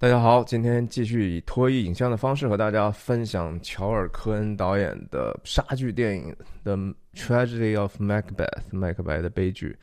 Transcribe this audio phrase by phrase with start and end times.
[0.00, 6.32] 大家好，今天继续以脱衣影像的方式和大家分享乔尔·科恩导演的杀剧电影
[6.62, 9.76] 《The Tragedy of Macbeth》麦克白的悲剧。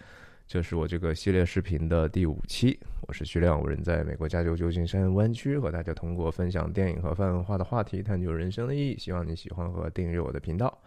[0.48, 8.98] 这是我这个系列视频的第五期，我是徐亮，我人在美国加州旧金山湾区，和大家通过分享电影和泛文化的话题，探究人生的意义。
[8.98, 10.82] 希望你喜欢和订阅我的频道。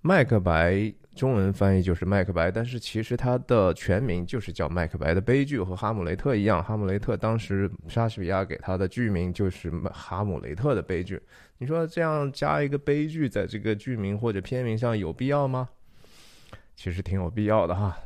[0.00, 6.62] 麦克白中文翻译就是麦克白，但是其实它的全名就是叫麦克白的悲剧，和哈姆雷特一样。
[6.62, 11.20] 哈姆雷特当时莎士比亚给他的剧名就是哈姆雷特的悲剧。
[11.56, 15.70] 你说这样加一个悲剧在这个剧名或者片名上有必要吗？
[16.76, 17.96] 其实挺有必要的哈。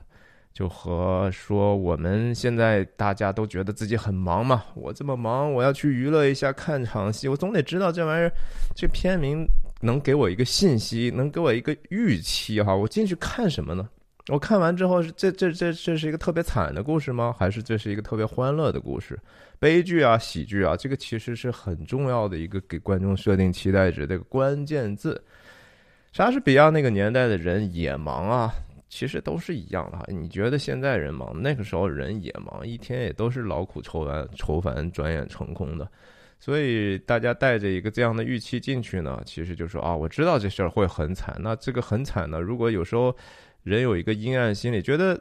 [0.53, 8.33] 就和说我们现在大家都觉得自己很忙嘛，我这么忙，我要去娱乐一下，看场戏，我总得知道这玩意儿，
[8.75, 9.47] 这片名。
[9.80, 13.89] 能给我一个信息，能给我一个预期哈，我进去看什么呢？
[14.29, 17.34] 我看完之后是这这这这是一个特别惨的故事吗？
[17.37, 19.19] 还是这是一个特别欢乐的故事？
[19.59, 25.20] 悲剧啊，喜剧啊，这个其实是很重要的一个给观众设定期待值的关键字。
[26.12, 28.53] 莎士比亚那个年代的人也忙啊，
[28.89, 30.05] 其实都是一样的哈。
[30.08, 35.91] 你觉得现在人忙，那个时候人也忙，一天也都是劳苦愁烦愁烦，转眼成空的。
[36.41, 41.36] 所以大家带着一个这样的预期进去呢，其实就说啊，我知道这事儿会很惨。
[41.41, 43.14] 那这个很惨呢，如果有时候
[43.62, 45.20] 人有一个阴暗心理，觉得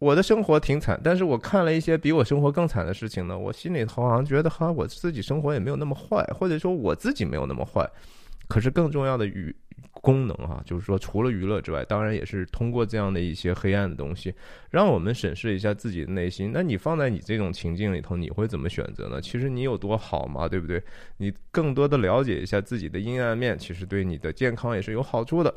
[0.00, 7.88] 我的生活挺惨，但是我看了一些比我生活更惨的事情呢，我心里头好像觉得哈，我自己生活也没有那么坏，或者说我自己没有那么坏。
[8.46, 9.54] 可是更重要的与
[10.04, 14.34] 功能哈，就是说除了娱乐之外，当然也是通过这样的一些黑暗的东西，
[14.70, 16.50] 让我们审视一下自己的内心。
[16.52, 19.22] 那你放在你这种情境里头，你会怎么选择呢？
[19.22, 20.82] 其实你有多好嘛，对不对？
[21.16, 25.54] 你更多的了解一下自己的阴暗面，其实对你的健康也是有好处的。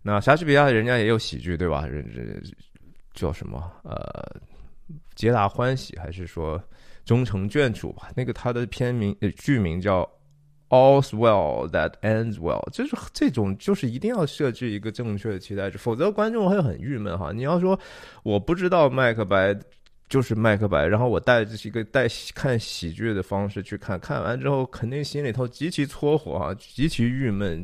[0.00, 1.84] 那莎士比亚人家也有喜剧，对吧？
[1.84, 2.54] 人这
[3.14, 3.68] 叫什么？
[3.82, 4.40] 呃，
[5.16, 6.62] 皆大欢喜，还是说
[7.04, 8.12] 终成眷属吧？
[8.14, 10.08] 那个他的片名剧名叫。
[10.72, 17.30] All's well that ends well，就是这种，就是一定要设置一个正确的期待值，否则观众会很郁闷哈。
[17.30, 17.78] 你要说
[18.22, 19.54] 我不知道麦克白
[20.08, 27.62] 就是麦克白，然后我带着一个带看喜剧的方式去看，看完之后肯定心里头极其搓火啊，极其郁闷。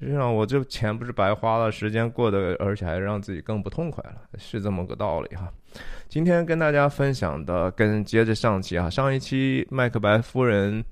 [0.00, 5.48] 实际上我这钱不是白花了，时间过得，而且还让自己更不痛快了，是这么个道理哈。
[6.08, 10.84] 今天跟大家分享的，跟接着上期啊，上一期麦克白夫人。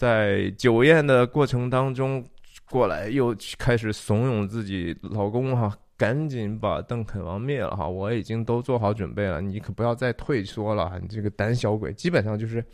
[0.00, 2.24] 在酒宴的过程当中，
[2.70, 7.86] 过来又开始怂恿自己老公哈，赶紧把邓肯王灭了哈！
[7.86, 11.92] 我已经都做好准备了，你可不要再退缩了，你这个胆小鬼！
[11.92, 12.64] 基本上就是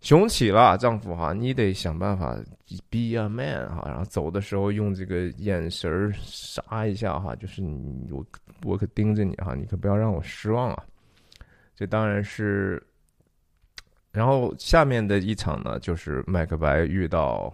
[0.00, 2.34] 雄起了，丈夫哈，你得想办法
[2.88, 8.24] be a man 哈，然后走的时候用这个眼神杀一下哈，就是你我
[8.64, 10.82] 我可盯着你哈，你可不要让我失望啊！
[11.76, 12.82] 这当然是。
[14.12, 17.50] 然后下面的一场呢，就是麦克白遇到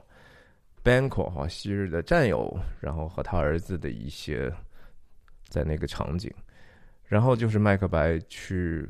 [0.83, 4.53] Banquo 哈昔日的战友，然后和他儿子的一些
[5.49, 6.29] 在那个场景，
[7.05, 8.89] 然后就是麦克白去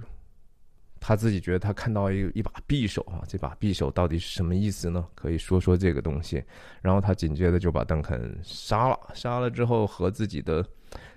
[0.98, 5.06] 他自己觉得他看到一一把匕首啊，这把匕首到底是什么意思呢？
[5.14, 6.42] 可以说说这个东西。
[6.80, 10.64] 然后他紧接着就把邓肯杀了，杀了之后和自己的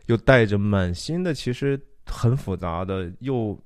[0.07, 3.57] 又带着满心的其实很复杂的又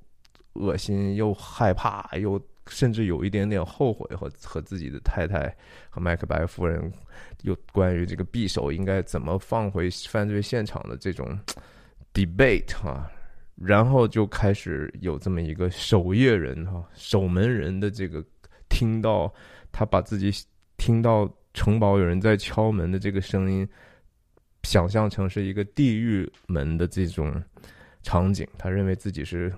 [0.52, 2.40] 恶心又害怕又。
[2.68, 5.54] 甚至有一点点后悔和和自己的太太
[5.88, 6.92] 和麦克白夫人
[7.42, 11.38] 有关于这个匕首应该怎么放回犯罪现场的这种
[12.12, 13.08] debate 哈，
[13.54, 18.24] 然后就开始有这么一个守夜人哈守门人的这个
[18.68, 19.32] 听到
[19.70, 20.32] 他把自己
[20.76, 23.68] 听到城堡有人在敲门的这个声音，
[24.64, 27.42] 想象成是一个地狱门的这种
[28.02, 29.52] 场景，他认为自己是。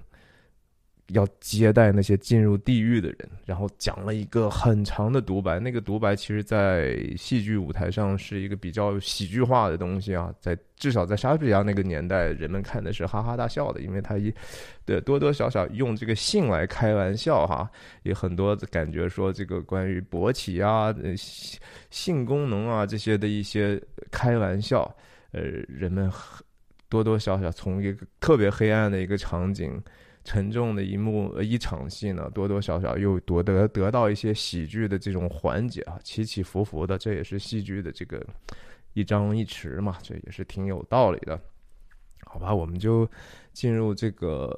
[1.08, 5.58] 要接待那些进入地狱的人，然后讲了一个很长的独白。
[5.58, 10.30] 那个独白其实，在戏剧舞台上是一个比较喜剧化的东西啊。
[10.38, 14.30] 在至少在莎士比亚那个年代，人们看的是哈哈大笑的，因为他一
[14.84, 17.70] 对多多少少用这个性来开玩笑哈，
[18.02, 21.58] 也很多感觉说这个关于勃起啊、性
[21.90, 23.81] 性功能啊这些的一些
[24.11, 24.94] 开玩笑，
[25.32, 26.12] 呃，人们
[26.90, 29.82] 多多少少从一个特别黑暗的一个场景。
[30.28, 38.22] 沉重的一幕一场戏呢，多多少少又夺得得到一些喜剧的这种缓解啊，起起伏伏的，这也是戏剧的这个
[38.92, 41.40] 一张一弛嘛，这也是挺有道理的。
[42.26, 43.10] 好吧，我们就
[43.54, 44.54] 进入这个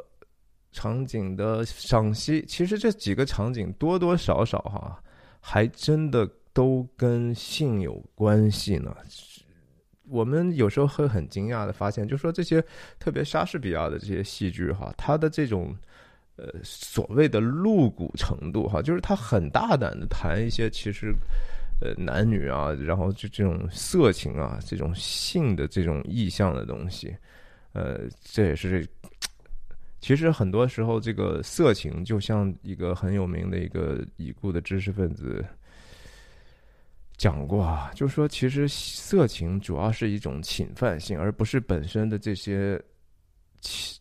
[0.72, 2.44] 场景的赏析。
[2.48, 5.00] 其实这几个场景多多少少哈，
[5.38, 8.92] 还真的都跟性有关系呢。
[10.10, 12.62] 我们有时候会很惊讶的发现，就说这些
[12.98, 15.74] 特别莎士比亚的这些戏剧哈，它的这种
[16.36, 21.14] 呃所谓的露骨程度哈，就是他很大胆的谈一些其实
[21.80, 27.16] 呃男女啊，然后就这种色情啊，这种性的这种意象的东西，
[27.72, 28.86] 呃，这也是。
[30.02, 35.44] 其实很多时候，这个色情就像一个很有名的一个已故的知识分子
[37.20, 42.82] 讲过啊，就是说，其实色情主要是一种侵犯性，而不是本身的这些
[43.60, 44.00] 器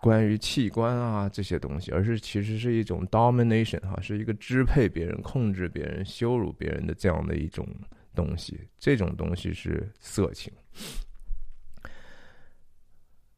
[0.00, 7.64] 关于器官啊这些东西，而是其实是一种 domination 哈，是一个支配别人、控制别人、羞辱别人的这样的一种
[8.16, 8.58] 东西。
[8.80, 10.52] 这种东西是色情。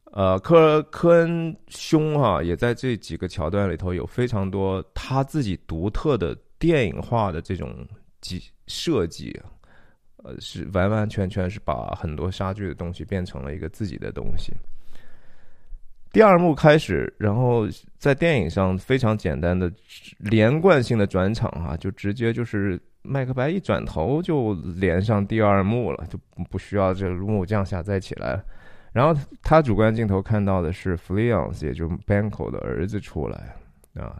[0.05, 7.87] 呃，科科恩兄哈也在这几个桥段里头有非常多他自己独特的电影化的这种
[8.21, 9.39] 机设计，
[10.17, 14.53] 呃，是完完全全是把很多杀剧的东西变成了一个自己的东西。
[16.11, 17.67] 第二幕开始，然后
[17.97, 19.71] 在电影上非常简单的
[20.17, 26.19] 连贯性的转场哈，就直接就是麦克白一转头就连上第二幕了，就
[26.49, 28.43] 不需要这个幕降下再起来。
[28.91, 33.55] 然后他主观镜头看到的是 f l e o n s 也就是 Banco 的儿子出来
[33.93, 34.19] 啊，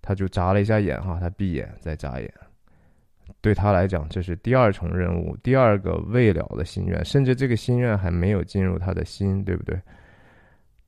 [0.00, 2.32] 他就眨了一下眼哈，他闭眼再眨眼，
[3.40, 9.80] 对他来讲这是第二重任务，第二个未了的心愿，甚至这个心愿还没有进入他的心，对不对？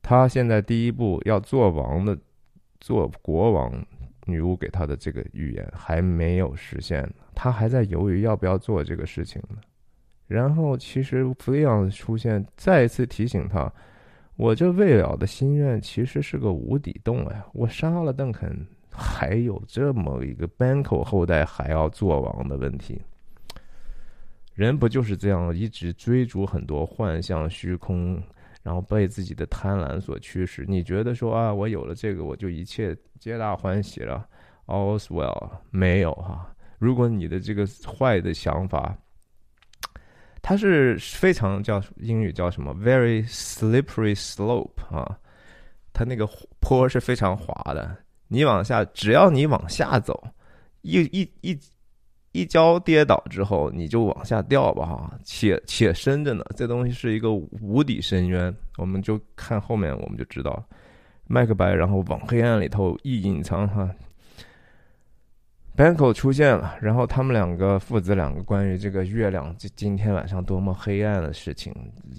[0.01, 2.17] 他现在第一步要做王的，
[2.79, 3.71] 做国王，
[4.25, 9.57] 女巫给他的这个预言还没有实现，他还在犹豫要不要做这个事情呢。
[10.27, 13.71] 然后，其实弗利昂出现，再一次提醒他：
[14.37, 17.45] 我这未了的心愿其实是个无底洞呀！
[17.53, 23.01] 我杀了邓肯，还有这么一个 Banco 后代还要做王的问题。
[24.53, 28.21] 人不就是这样，一直追逐很多幻象、虚空，
[28.61, 30.65] 然后被自己的贪婪所驱使？
[30.67, 34.27] 你觉得说啊，我有了这个，我就一切皆大欢喜了
[34.67, 36.53] ？All's well，没有哈。
[36.77, 38.95] 如果你的这个坏的想法，
[40.41, 45.17] 它是非常叫英语叫什么？Very slippery slope 啊，
[45.93, 46.27] 它那个
[46.59, 47.97] 坡是非常滑的。
[48.33, 50.23] 你往下，只要你往下走，
[50.83, 51.59] 一一一
[52.31, 56.41] 一跤跌倒之后，你就往下掉吧哈，且且深着呢。
[56.55, 60.65] 这东西是一个无底深渊，我们就看后面我们就知道了，
[61.27, 63.89] 麦克白然后往黑暗里头一隐藏哈。
[65.75, 71.73] Banco 出现了，然后他们两个父子两个关于这个月亮今今天晚上多么黑暗的事情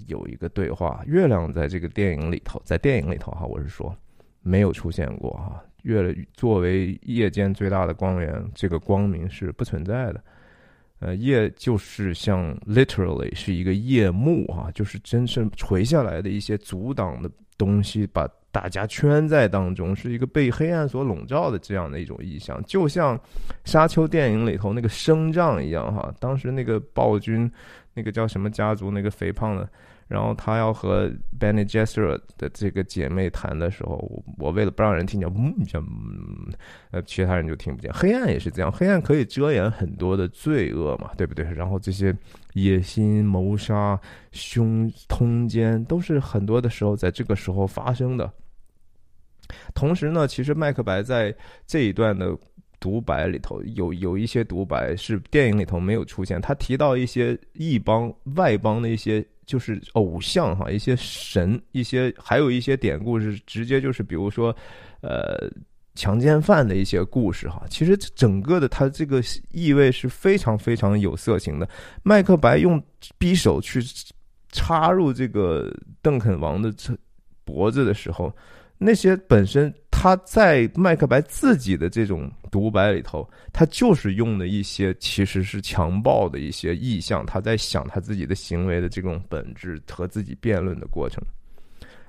[0.05, 1.01] 有一个对话。
[1.07, 3.95] 月亮在这个电影里头，在电影里头哈，我是说
[4.41, 5.63] 没有出现过哈。
[5.83, 10.23] 月作为夜间最大的光源，这个光明是不存在的。
[10.99, 18.27] 呃，夜就是像 literally 是一个夜幕啊，就是真正垂下来的一些阻挡的东西把。
[18.53, 23.17] 大家圈在当中，是一个被黑暗所笼罩的这样的一种意象，就像
[23.65, 26.13] 《沙丘》电影里头那个声障一样哈。
[26.19, 27.51] 当时那个暴君，
[27.95, 29.67] 那个叫什么家族，那个肥胖的，
[30.13, 36.53] 然后他要和 Benny Gesserit 的这个姐妹谈的时候，我我为了不让人听见，嗯，嗯，
[36.91, 37.91] 呃，其他人就听不见。
[37.91, 41.43] 黑暗也是这样，黑暗可以遮掩很多的罪恶嘛，对不对？
[41.55, 42.15] 然后这些
[42.53, 43.99] 野心、谋杀、
[44.31, 48.31] 凶通奸，都是很多的时候在这个时候发生的。
[49.73, 51.35] 同时呢，其实麦克白在
[51.65, 52.37] 这一段的
[52.79, 56.39] 独白里头有有一些独白是电影里头没有出现。
[56.39, 64.55] 他提到一些异邦、外邦的一些就是偶像哈，一些神，一些还有一些典故是直接就是比如说，
[65.01, 65.49] 呃，
[65.95, 67.63] 强奸犯的一些故事哈。
[67.69, 69.21] 其实整个的它这个
[69.51, 71.67] 意味是非常非常有色情的。
[72.03, 72.81] 麦克白用
[73.19, 73.81] 匕首去
[74.51, 76.95] 插入这个邓肯王的这
[77.43, 78.35] 脖子的时候。
[78.85, 91.23] 那些本身他在麦克白自己的这种独白里头，他就是用的一些其实是强暴的一些意象，他在想他自己的行为的这种本质和自己辩论的过程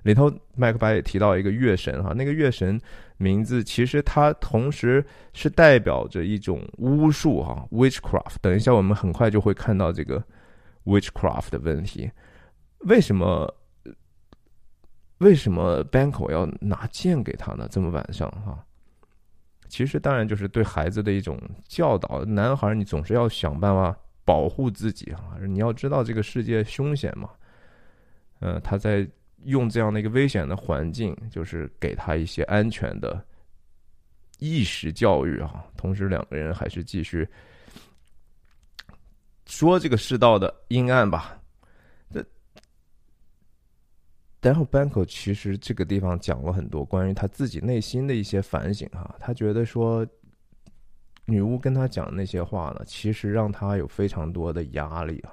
[0.02, 2.80] 里头，麦克白也提到一个月神哈，那个月神
[3.18, 8.34] 名字其实它同时是代表着一种巫术哈，witchcraft。
[8.42, 10.22] 等一下我们很快就会看到这个
[10.84, 12.10] witchcraft 的问题，
[12.80, 13.54] 为什么？
[15.18, 17.68] 为什么 Banco 要拿剑给他呢？
[17.70, 18.64] 这么晚上哈，
[19.68, 22.24] 其实当然就是对孩子的一种教导。
[22.24, 25.36] 男孩，你总是要想办法保护自己啊！
[25.46, 27.30] 你要知道这个世界凶险嘛。
[28.40, 29.08] 嗯，他在
[29.44, 33.24] 用这样的一个危险的环境，就是给他一些安全的
[34.38, 35.64] 意识教育啊。
[35.76, 37.26] 同时，两个人还是继续
[39.46, 41.38] 说这个世道的阴暗吧。
[44.44, 50.06] 然后 Banco 其实这个地方讲了很多关于他自己内心的一些反省哈，他觉得说
[51.24, 55.32] 女巫跟他讲那些话呢，其实让他有非常多的压力啊，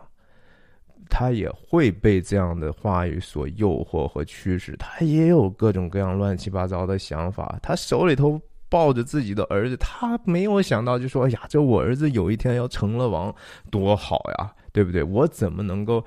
[1.10, 8.39] 他也会被这样的话语所诱惑和驱使，他也有各种各样乱七八糟的想法，他手里头
[8.70, 13.36] 抱着自己的儿子，他没有想到就说哎呀，这我儿子有一天要成了王，
[13.70, 15.03] 多好呀，对不对？
[15.03, 16.01] 我怎么能够？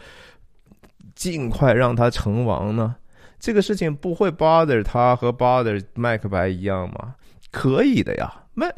[1.15, 2.97] 尽快让他成王呢？
[3.39, 7.15] 这个事情不会 bother 他和 bother 麦克白一样吗？
[7.51, 8.73] 可以的呀，麦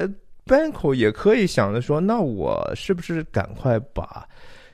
[0.45, 4.27] Banco 也可以想着说，那我是不是赶快把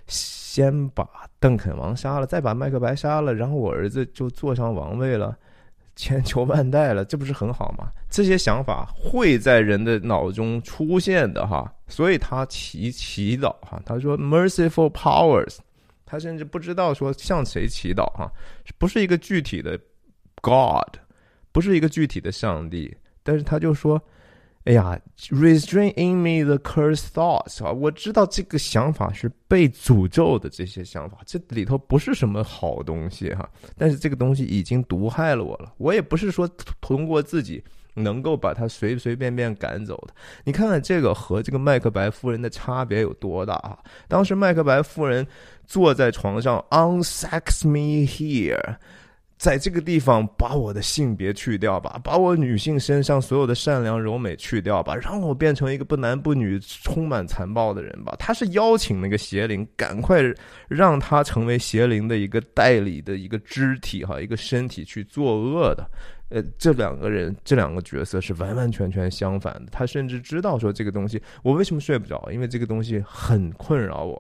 [0.08, 1.08] 先把
[1.40, 5.36] 邓肯王杀了，再把麦克白杀了，然后我儿子就坐上王位了，
[5.96, 7.88] 千秋万代了，这不是很好吗？
[8.10, 15.58] 这些想法会在人的脑中出现的哈，所以他祈祈祷哈，他说 Merciful Powers。
[16.14, 18.32] 他甚至不知道说向谁祈祷哈，
[18.78, 19.76] 不是一个具体的
[20.44, 20.98] God，
[21.52, 24.00] 不是一个具体的上帝，但是他就说
[24.66, 36.48] ：“哎呀，restrain in me the cursed thoughts 啊，我知道这个想法是被诅咒的，这些想法这里头不是什么好东西哈，但是这个东西已经毒害了我了，我也不是说
[36.80, 37.64] 通过自己。”
[37.96, 43.78] 能够把他随随便便赶走的，你看看这个和这个麦克白夫人的差别有多大啊！
[44.08, 45.26] 当时麦克白夫人
[45.66, 48.78] 坐在床上，unsex me here，
[49.38, 58.16] 在这个地方把我的性别去掉吧，把我女性身上所有的善良柔美去掉吧，让我变成一个不男不女、充满残暴的人吧。
[58.18, 60.20] 他是邀请那个邪灵赶快
[60.68, 65.88] 让他成为邪灵的一个代理的一个肢体哈，一个身体去作恶的。
[66.34, 69.68] 呃，这两个人，这两个角色是完完全全相反的。
[69.72, 72.28] 他甚至知道说这个东西，我为什么睡不着？
[72.32, 74.20] 因为这个东西很困扰我。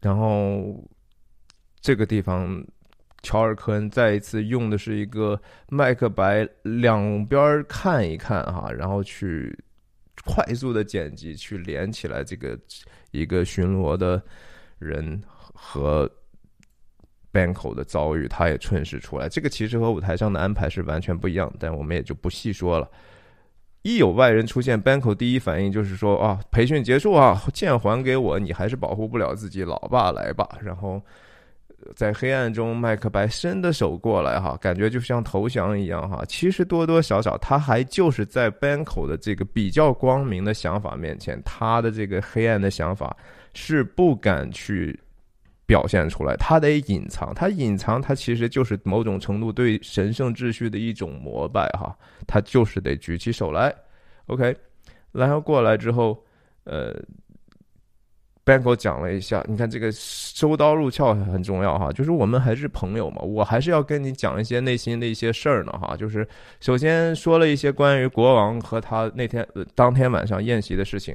[0.00, 0.88] 然后
[1.80, 2.64] 这个地方，
[3.22, 9.52] 乔尔·科恩再一次用的是一个麦克白两边看一看哈，然后去
[10.24, 12.56] 快速的剪辑，去连起来这个
[13.10, 14.22] 一个巡逻的
[14.78, 15.20] 人
[15.52, 16.08] 和。
[17.32, 19.28] Banco 的遭遇，他也顺势出来。
[19.28, 22.88] 这个其实和舞台上的安排是完全不一样，但我们也就不细说了。
[23.82, 31.00] 一有外人出现，Banco 第一反应就是说：“啊，培训结束啊，剑还给我，你还是保护不了自己，老爸来吧。”然后
[31.94, 36.24] 在黑暗中，麦克白伸的手过来，哈，感觉就像投降一样，哈。
[36.26, 43.16] 其实多多少少，他还 就是在 Banco 的这个比较光明的想法面前，他的这个黑暗的想法
[43.54, 44.98] 是不敢去。
[45.68, 51.94] 表现出来，他得隐藏，他隐藏，他其实就是某种程度对神圣秩序的一种膜拜，哈，
[52.26, 53.70] 他就是得举起手来
[54.28, 54.56] ，OK，
[55.12, 56.24] 然后过来之后，
[56.64, 56.98] 呃
[58.46, 66.26] ，Banco 讲了一下，你看这个收刀入鞘很重要哈，就是我们还是朋友嘛，我还是要跟你讲一些内心的一些事儿呢，哈，就是
[66.60, 71.14] 首先说了一些关于国王和他那天当天晚上宴席的事情。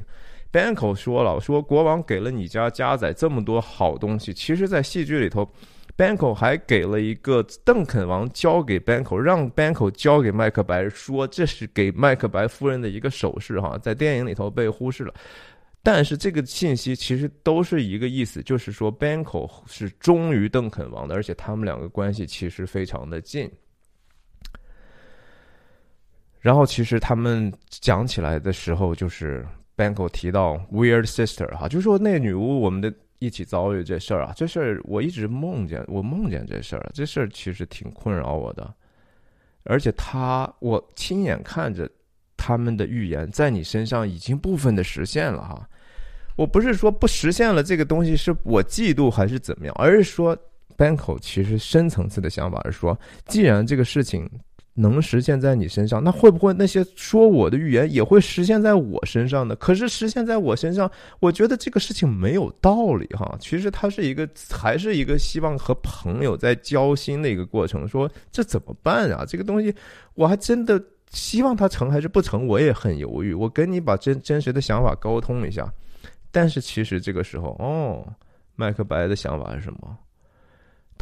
[0.53, 5.51] Banco 说了，说国王给了你家加载这么多好东西，其实，在戏剧里头
[5.98, 15.13] ，Banco 还给了一个邓肯王交给 Banco，让 Banco 交给麦克白，说这是给麦克白夫人的一个首饰，哈，在电影里头被忽视了。
[15.81, 23.51] 但是这个信息其实都是一个意思，就是说 Banco 是忠于邓肯王的，而且他们两个关系其实非常的近。
[26.39, 29.43] 然后，其实他们讲起来的时候，就是。
[29.75, 38.73] Banco 提到 Weird Sister 哈，就说那女巫我们的一起遭遇这事儿啊，这事儿我一直梦见，我梦见这事儿，这事儿其实挺困扰我的，
[39.63, 41.89] 而且他我亲眼看着
[42.37, 45.67] 他们的预言在你身上已经部分的实现了哈，
[46.35, 50.37] 我不是说不实现了这个东西是我嫉妒还是怎么样，而是说
[50.77, 54.29] Banco 其实深层次的想法是说，既然这个事情。
[54.75, 59.55] 能实现在你身上，那会不会那些说我的预言也会实现在我身上呢？
[59.57, 60.89] 可是实现在我身上，
[61.19, 63.37] 我觉得这个事情没有道理哈。
[63.39, 67.87] 其实它是一个，还是一个希望和朋友在交心的一个过程。
[67.87, 69.23] 说这怎么办啊？
[69.27, 69.73] 这个东西
[70.15, 73.33] 我还真的希望它成还是不成，我也很犹豫。
[73.35, 75.71] 我跟你把真真实的想法沟通一下，
[76.31, 78.03] 但是其实这个时候，哦，
[78.55, 79.95] 麦克白的想法是什么？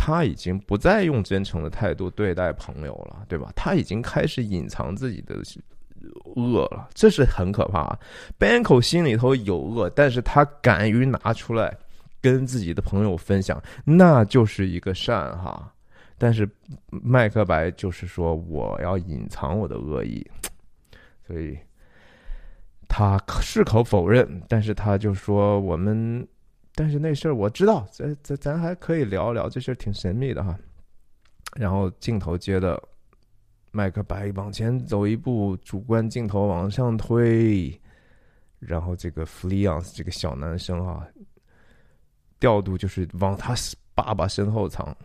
[0.03, 3.51] 他已经不再用真诚的态度对待朋友了，对吧？
[3.55, 5.35] 他已经开始隐藏自己的
[6.35, 7.95] 恶了，这是很可怕。
[8.39, 11.77] Banko 心里头有恶，但是他敢于拿出来
[12.19, 15.71] 跟自己的朋友分享，那就是一个善哈。
[16.17, 16.49] 但是
[16.89, 20.25] 麦克白就是说我要隐藏我的恶意，
[21.27, 21.55] 所以
[22.89, 26.27] 他矢口否认，但是他就说我们。
[26.81, 30.57] 但是那事儿我知道，咱咱咱还可以聊聊，这事儿挺神秘的哈。
[31.55, 32.81] 然后镜头接的
[33.69, 37.79] 麦克白往前走一步，主观镜头往上推，
[38.57, 41.07] 然后这个弗利昂斯这个小男生啊，
[42.39, 43.53] 调度就是往他
[43.93, 44.97] 爸爸身后藏。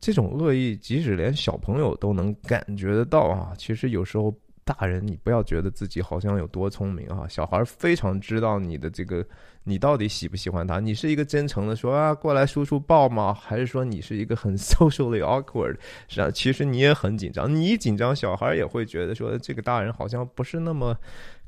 [0.00, 3.52] 这种恶意，即使连小朋友都能感觉得到啊！
[3.58, 9.26] 其实有时候大人，你不要觉得自己好像有多聪明啊，小孩非常知道你的这个，
[9.64, 10.78] 你到底喜不喜欢他？
[10.78, 13.34] 你是一个真诚的说啊，过来叔叔抱吗？
[13.34, 15.76] 还是说你是一个很 socially awkward？
[16.08, 20.96] 是啊，其实你也很紧张，你一紧张，小孩也会觉得说这个大人好像不是那么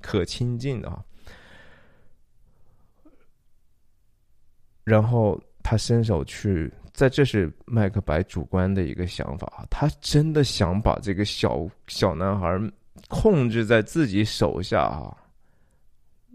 [0.00, 1.04] 可亲近的啊。
[4.84, 6.72] 然后他伸手去。
[6.92, 12.56] 在这是麦克白主观的一个想法，他真的想把这个小小男孩
[13.08, 15.16] 控制在自己手下啊！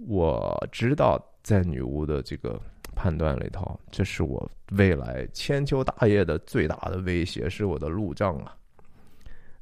[0.07, 2.59] 我知道，在女巫的这个
[2.95, 8.55] 判断里头，这是我未来千秋大业的最大的威胁，是我的路障啊！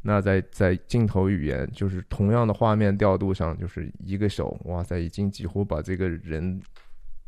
[0.01, 6.61] 那在在镜头语言，就是同样的画面调度上，就是一个手，哇塞，已经几乎把这个人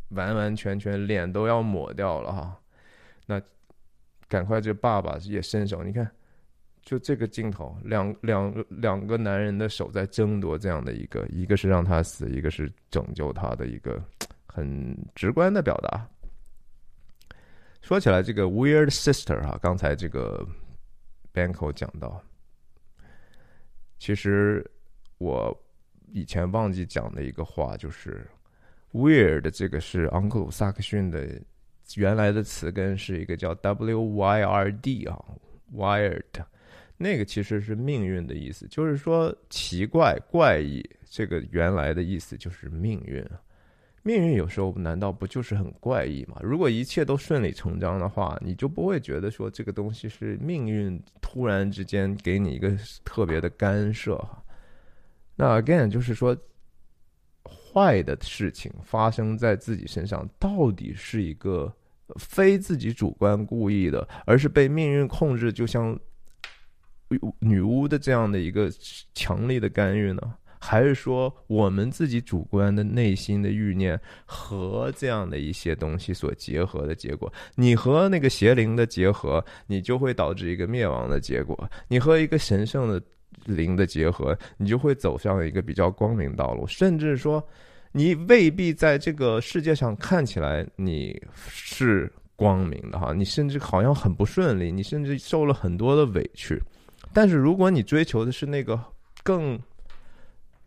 [0.09, 2.59] 完完全全脸都要抹掉了哈！
[3.25, 3.41] 那。
[4.27, 6.07] 赶快，这爸爸也伸手，你看，
[6.89, 14.03] 就这个镜头，两两两个男人的手在争夺这样的一个，一个是让他死，一个是拯救他的一个
[14.47, 16.03] 很直观的表达。
[17.83, 20.43] 说起来，这个 Weird Sister 哈，刚才这个
[21.31, 22.19] Banko 讲到，
[23.99, 24.67] 其实
[25.19, 25.55] 我
[26.11, 28.27] 以前忘记讲的一个话，就是
[28.93, 31.39] Weird 这个是昂克鲁萨克逊的。
[31.97, 35.23] 原来的词根是一个叫 W Y R D 啊
[35.71, 36.23] ，wired，
[36.99, 40.87] 那个其实是命运的意思，就是说奇怪、怪异。
[41.09, 43.25] 这个原来的意思就是命运。
[44.03, 46.37] 命运有时候难道不就是很怪异吗？
[46.43, 54.43] 如果一切都顺理成章的话，你就不会觉得说这个东西是命运突然之间给你一个特别的干涉哈。
[55.35, 56.37] 那 again 就是说。
[57.71, 61.71] 坏的事情发生在自己身上，到底是一个
[62.17, 65.97] 非自己主观故意的，而是被命运控制，就像
[67.39, 68.69] 女巫的这样的一个
[69.13, 70.21] 强力的干预呢？
[70.59, 77.31] 还是说我们自己主观的内心的欲念和这样的一些东西所结合的结果？
[77.55, 81.55] 你和那个邪灵的结合，你就会导致一个灭亡的结果；
[81.87, 83.01] 你和一个神圣的。
[83.45, 87.41] 灵的结合，你就会走向一个比较光明道路，甚至说，
[87.91, 96.61] 你未必在这个世界上看起来你是光明的哈，你甚至好像很不顺利，你甚至受了很多的委屈。
[97.13, 98.79] 但是如果你追求的是那个
[99.23, 99.59] 更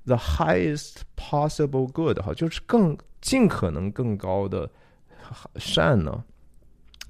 [0.04, 4.68] the highest possible good 哈，就是更尽可能更高的
[5.56, 6.24] 善呢，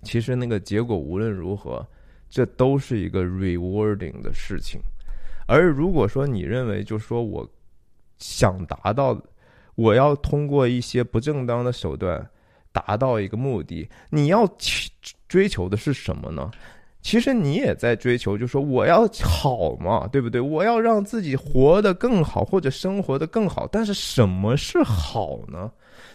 [0.02, 1.86] 其实那个结果无论如何，
[2.28, 4.80] 这都是一个 rewarding 的事情。
[5.46, 7.48] 而如果说你认为，就说我
[8.18, 9.20] 想达到，
[9.74, 12.30] 我要通过一些不正当的手段
[12.70, 14.90] 达到一个目的，你要去
[15.26, 16.50] 追求的是什么呢？
[17.02, 20.40] 其实你也在追求，就说我要好嘛，对不对？
[20.40, 23.66] 我要让自己活得更好，或者生活的更好。
[23.66, 25.70] 但是什么是好呢？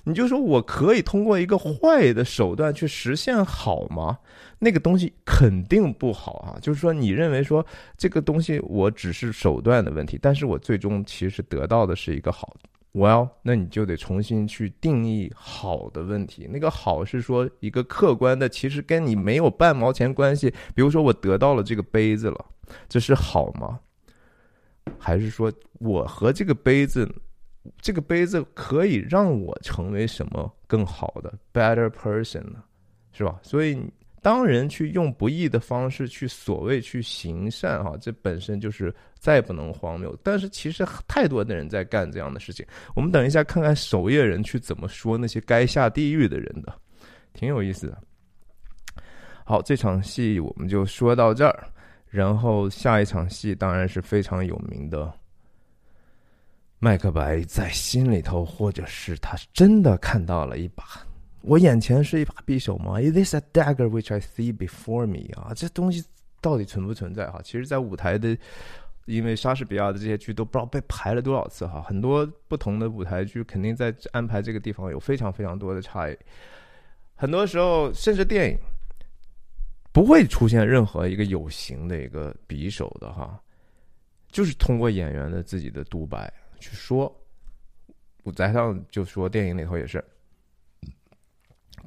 [0.06, 4.18] 你就说我可以通过一个坏的手段去实现好吗？
[4.60, 6.58] 那个东西肯定不好啊！
[6.62, 7.64] 就是说，你认为说
[7.98, 12.56] 这个东西我只是手段的问题，但是我最终其实得到的是一个好。
[12.98, 16.48] Well，那你就得重新去定义好的问题。
[16.50, 20.50] 那个好是说一个客观的，其实跟你没有半毛钱关系。
[20.74, 22.46] 比如说，我得到了这个杯子了，
[22.90, 23.80] 这是好吗？
[24.98, 27.08] 还是说我和这个杯子，
[27.80, 32.64] 这个杯子可以让我成为什么更好的 better person 呢？
[33.12, 33.40] 是吧？
[33.44, 33.80] 所以。
[34.28, 40.14] 当人去用不义的方式去所谓去行善哈，这本身就是再不能荒谬。
[40.22, 42.68] 但是其实太多的人在干这样的事情。
[42.94, 46.78] 我们等一下看看守夜人去怎么说那些该下地狱的人的，
[47.32, 47.98] 挺有意思的。
[49.46, 51.66] 好，这场戏我们就说到这儿，
[52.10, 55.10] 然后下一场戏当然是非常有名的，
[56.80, 60.84] 麦克白在心里头，或者是他真的看到了一把。
[61.48, 65.34] 我眼前是一把匕首吗？Is this a dagger which I see before me？
[65.42, 66.04] 啊，这东西
[66.42, 67.26] 到底存不存在？
[67.32, 68.38] 哈，其实，在舞台的，
[69.06, 76.18] 因为莎士比亚的这些剧都不知道被排了多少次哈，很多不同的舞台剧肯定在安排这个地方有非常非常多的差异。
[77.16, 78.60] 很多时候，甚至电影
[79.94, 83.40] 不会出现任何一个有形的一个匕首的哈，
[84.30, 86.30] 就是通过演员的自己的独白
[86.60, 87.10] 去说。
[88.24, 90.04] 舞台上就说，电影里头也是。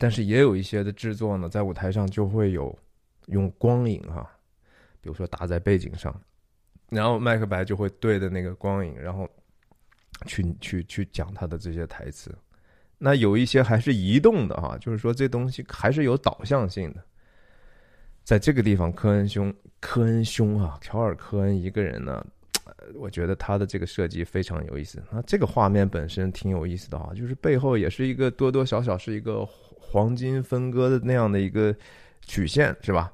[0.01, 2.77] 但是也有一些的制作呢，在舞台上就会有
[3.27, 4.27] 用光影哈，
[5.03, 6.19] 比如说打在背景上，
[6.89, 9.29] 然后麦克白就会对着那个光影，然后
[10.25, 12.35] 去去去讲他的这些台词。
[12.97, 17.05] 那有一些还是移动的哈，就是说这东西还是有导向性的。
[18.25, 22.25] 在这个地方，科恩兄，科恩兄啊，乔尔科恩一个人呢，
[22.95, 25.03] 我觉得他的这个设计非常有意思。
[25.11, 29.49] 那这个画面本身挺有意思的啊，就是背后也是一个多多少少是一个
[29.91, 31.75] 黄金分割的那样的一个
[32.23, 33.13] 曲线，是吧？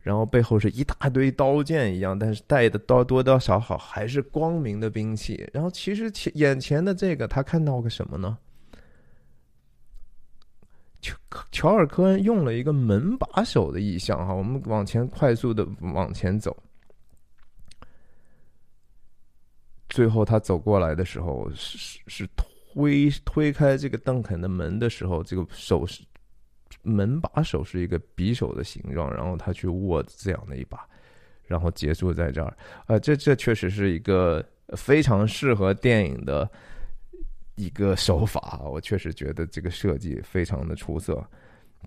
[0.00, 5.48] 然后背后是一大堆刀剑一样，但是带的刀多多少少还是光明的兵器。
[5.52, 8.38] 然后其实前眼前的这个，他看到个什么呢？
[11.00, 11.16] 乔
[11.52, 16.56] 乔尔科恩用了一个门把手的意象哈，我们往前快速的往前走，
[19.88, 22.28] 最后他走过来的时候是是是
[22.76, 26.02] 推推开这个邓肯的门的时候，这个手是
[26.82, 30.86] 门把手是一个匕首的形状，然后他去握这样的一把，
[31.46, 34.44] 然后结束在这儿啊，这这确实是一个
[34.76, 36.48] 非常适合电影的。
[37.58, 41.26] 一个手法，我确实觉得这个设计非常的出色，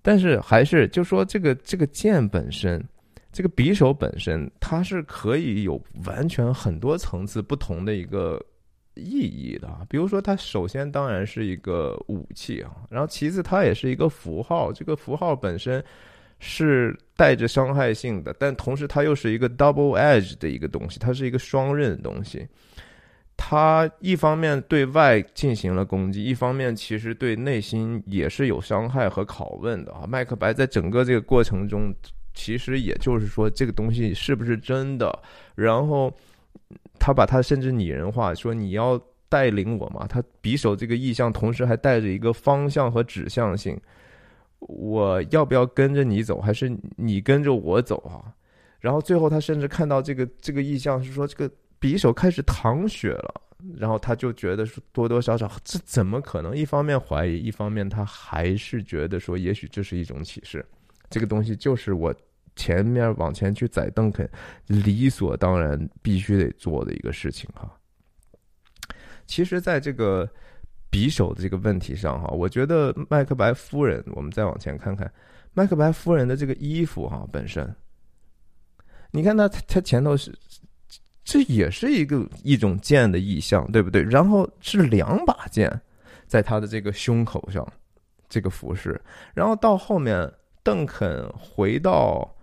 [0.02, 2.84] 但是还是就说这个这个剑本身，
[3.32, 8.44] 这个匕首本身，它是可以有完全很多层次不同的一个
[8.96, 9.70] 意义的。
[9.90, 15.84] 比如说，它首先当然是一个武器啊，然后其次它也是一个符号，这个符号本身
[16.40, 22.48] 是带着伤害性的，但同时它又是一个 double edge 的一个东西，它是一个双刃的东西。
[23.42, 30.06] 他一方面对外进行了攻击，一方面其实对内心也是有伤害和拷问的啊。
[30.06, 31.96] 麦克白在整个这个过程中，
[32.34, 35.18] 其实也就是说这个东西是不是真的？
[35.56, 36.14] 然后
[37.00, 40.06] 他把他甚至拟人化，说你要带领我嘛？
[40.08, 43.80] 他匕首这个意象，同时还带着一个方向和指向性。
[44.60, 48.34] 我要不要跟着你走，还是你跟着我走啊？
[48.80, 51.50] 然后最后他甚至看到这个这个意象是说这个。
[51.82, 53.42] 匕首开始淌血了，
[53.78, 56.54] 然后他就觉得说多多少少这怎么可能？
[56.54, 60.66] 一方面怀疑，一方面他还是觉得说也许这是一种启示。
[61.10, 62.14] 这个东西就是我
[62.60, 64.30] 前面往前去宰邓肯
[64.68, 67.72] 理所当然必须得做的一个事情哈。
[69.26, 70.30] 其实，在这个
[70.92, 75.10] 匕首的这个问题上哈，我觉得麦克白夫人，我们再往前看看
[75.54, 77.74] 麦克白夫人的这个衣服哈，本身，
[79.12, 80.38] 你看他他前头是。
[81.22, 84.02] 这也是一个一种剑的意象，对不对？
[84.02, 85.70] 然后是两把剑，
[86.26, 87.64] 在他的这个胸口上，
[88.28, 89.00] 这个服饰。
[89.36, 90.28] 然后到后面，
[90.64, 92.36] 邓肯回到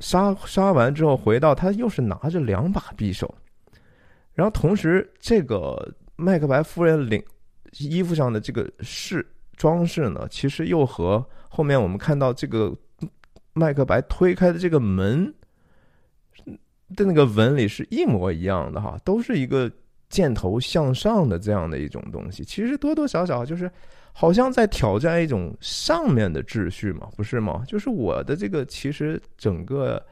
[0.00, 3.32] 杀杀完之后回到，他又是拿着两把匕首。
[4.32, 7.22] 然后同时，这个麦克白夫人领
[7.78, 9.24] 衣服上的这个饰
[9.56, 12.74] 装饰呢，其实又和后面我们看到这个
[13.52, 15.32] 麦克白推开的这个门。
[16.96, 19.70] 的那个纹理是一模一样的哈，都是一个
[20.10, 22.44] 箭头向上的这样的一种东西。
[22.44, 23.70] 其实多多少少就是
[24.12, 27.64] 好像在挑战一种上面的秩序嘛，不是吗？
[27.66, 30.04] 就是我的这个其实整个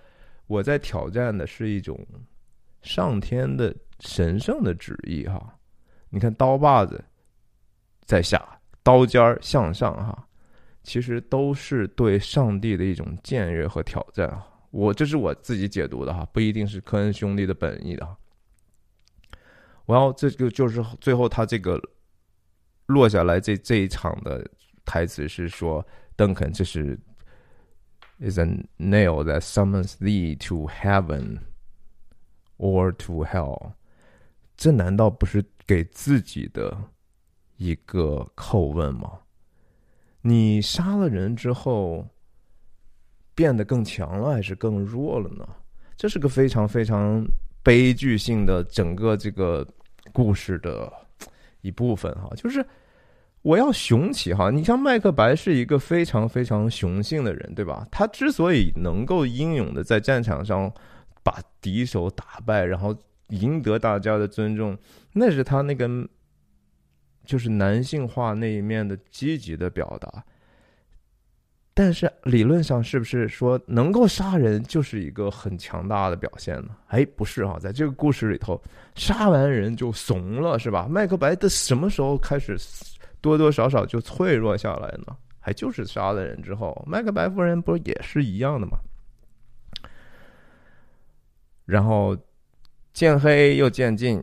[0.47, 1.99] 我在挑战的是一种
[2.81, 5.55] 上天的神圣的旨意哈。
[6.11, 7.05] 你看刀把子
[8.07, 8.43] 在下，
[8.83, 10.27] 刀尖儿向上哈，
[10.83, 14.47] 其实都是对上帝的一种僭越和挑战啊。
[14.71, 18.17] 我这是我自己解读的哈，不一定是科恩兄弟的本意的哈。
[19.89, 21.81] 然后这个就是最后他这个
[22.87, 24.49] 落下来这这一场的
[24.85, 26.97] 台词是说，邓肯这是
[28.21, 28.45] is a
[28.79, 31.39] nail that summons thee to heaven
[32.59, 33.73] or to hell。
[34.57, 36.77] 这难道不是给自己的
[37.57, 39.21] 一个叩问吗？
[40.21, 42.07] 你杀了人之后。
[43.35, 45.49] 变得更强了还是更弱了呢？
[45.97, 47.25] 这是个非常非常
[47.63, 49.65] 悲剧性的整个这个
[50.13, 50.93] 故事的
[51.61, 52.31] 一部分哈。
[52.37, 52.65] 就是
[53.43, 57.87] 我要雄起哈，你像麦克白是一个非常非常雄性的人，对吧？
[57.91, 60.73] 他之所以能够英勇的在战场上
[61.23, 62.97] 把敌手打败，然后
[63.29, 64.77] 赢得大家的尊重，
[65.13, 65.89] 那是他那个
[67.25, 70.25] 就是男性化那一面的积极的表达。
[71.81, 76.71] 但是理论上是不是说能够杀人就是一个很强大的表现呢？
[76.89, 78.61] 哎，不是啊，在这个故事里头，
[78.97, 80.89] 杀完人就怂了，是吧？
[80.91, 82.59] 麦克白的什么时候开始
[83.21, 85.17] 多多少少就脆弱下来呢？
[85.39, 88.77] 还就是杀了人之后，麦克白夫人不也是一样的吗？
[91.65, 92.17] 然后
[92.93, 94.21] 渐黑又渐近，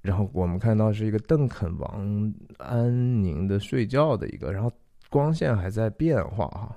[0.00, 4.72] 然后我们看到是一个邓肯王安宁的睡觉的一个，然后。
[5.08, 6.76] 光线还在变化哈，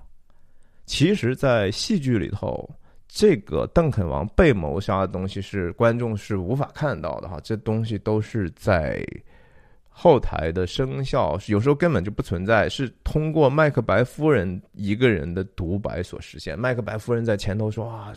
[0.85, 2.69] 其实，在戏剧里头，
[3.07, 9.05] 这个邓肯王被谋杀的东西是观众是无法看到的哈，这东西都是在
[9.89, 16.57] 后台的声效，有时候根本就不存在，是通过麦克白夫人一个人的独白所实现。
[16.57, 18.13] 麦克白夫人在前头说啊，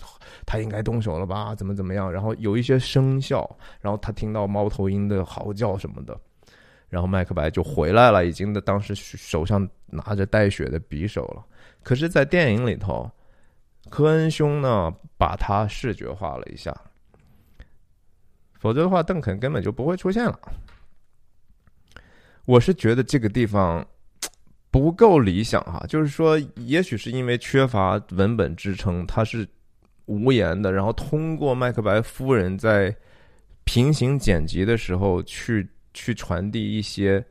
[0.47, 3.45] 他应该动手了吧，怎么怎么样，然后有一些声效，
[3.81, 6.17] 然后他听到猫头鹰的嚎叫什么的，
[6.95, 11.45] 然后麦克白就回来了，已经的当时手上拿着带血的匕首了。
[11.83, 13.11] 可是，在电影里头。
[13.91, 16.75] 科恩兄呢，把他视觉化了一下，
[18.59, 20.41] 否则的话，邓肯根本就不会出现了。
[22.47, 23.87] 我是觉得这个地方
[24.71, 29.47] 不够理想哈，就是说，也许是因为缺乏文本支撑，他是
[30.07, 32.97] 无言的，然后通过麦克白夫人在
[33.65, 37.25] 平行剪辑的时候去去传递一些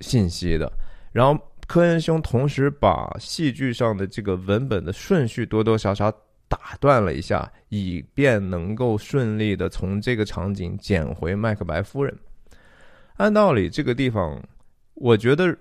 [0.00, 0.72] 信息的，
[1.12, 1.38] 然后。
[1.68, 6.10] 科恩兄同时把戏剧上的这个文本的顺序多多少少
[6.46, 12.14] 打断了一下，以便能够顺利的从这个场景捡回麦克白夫人。
[13.14, 14.42] 按道理，这个地方
[14.94, 15.56] 我觉得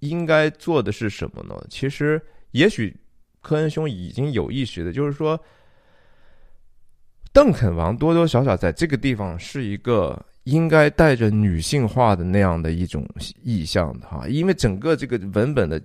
[0.00, 1.54] 应该做的是什么呢？
[1.68, 2.20] 其实，
[2.52, 2.96] 也许
[3.40, 5.38] 科恩兄已经有意识的，就是说，
[7.32, 10.20] 邓肯王多多少少在这个地方是一个。
[10.44, 13.06] 应该带着女性化的那样的一种
[13.42, 15.80] 意象的哈，因为整个这个文本的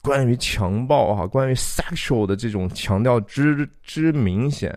[0.00, 4.76] 关于强暴哈，关于 sexual 的这种强调之之明显，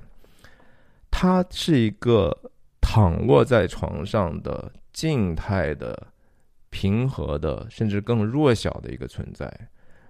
[1.09, 2.38] 它是一个
[2.81, 6.07] 躺卧在床上的静态的、
[6.69, 9.49] 平和的，甚至更弱小的一个存在。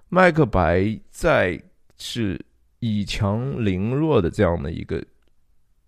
[0.07, 1.61] 麦克白在
[1.97, 2.43] 是
[2.79, 5.03] 以强凌弱的这样的一个。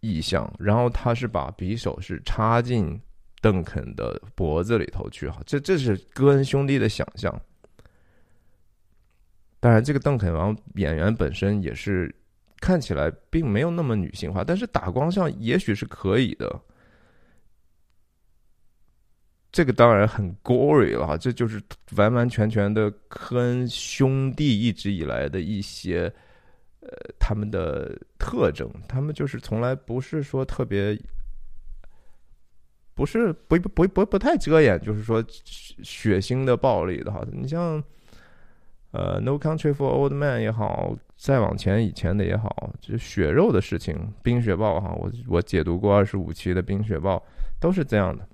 [0.02, 3.00] 意象，然后他是把匕首是插进
[3.40, 7.42] 邓肯的脖子里头去，哈，这这是戈恩兄弟的想象。
[9.60, 12.14] 当然，这个邓肯王演员本身也是
[12.60, 16.60] 看起来并没有那么女性化，但是打光上也许是可以的。
[19.52, 21.62] 这个当然很 gory 了，这就是
[21.96, 26.12] 完完全全的科恩兄弟一直以来的一些。
[26.82, 26.90] 呃，
[27.20, 31.00] 他们的特征，他们就是从来不是说特别，
[32.96, 35.24] 不是不不不不太遮掩，就是说
[35.84, 37.24] 血腥的暴力的哈。
[37.32, 37.82] 你像
[38.90, 47.18] 呃《No Country for Old Men》也好，再往前以前的也好，就血肉的事情，《冰雪暴》哈，我我解读过二十五期的《冰雪暴》，
[47.60, 48.28] 都是这样的。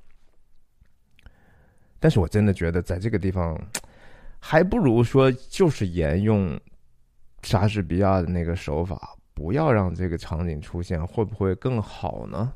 [1.99, 3.59] 但是我真的觉得，在这个地方，
[4.39, 6.57] 还不如说就是沿用。
[7.47, 12.51] 莎士比亚的那个手法，不要让这个场景出现，会不会更好呢？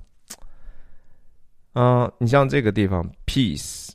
[1.75, 3.91] 嗯，你像这个地方，peace，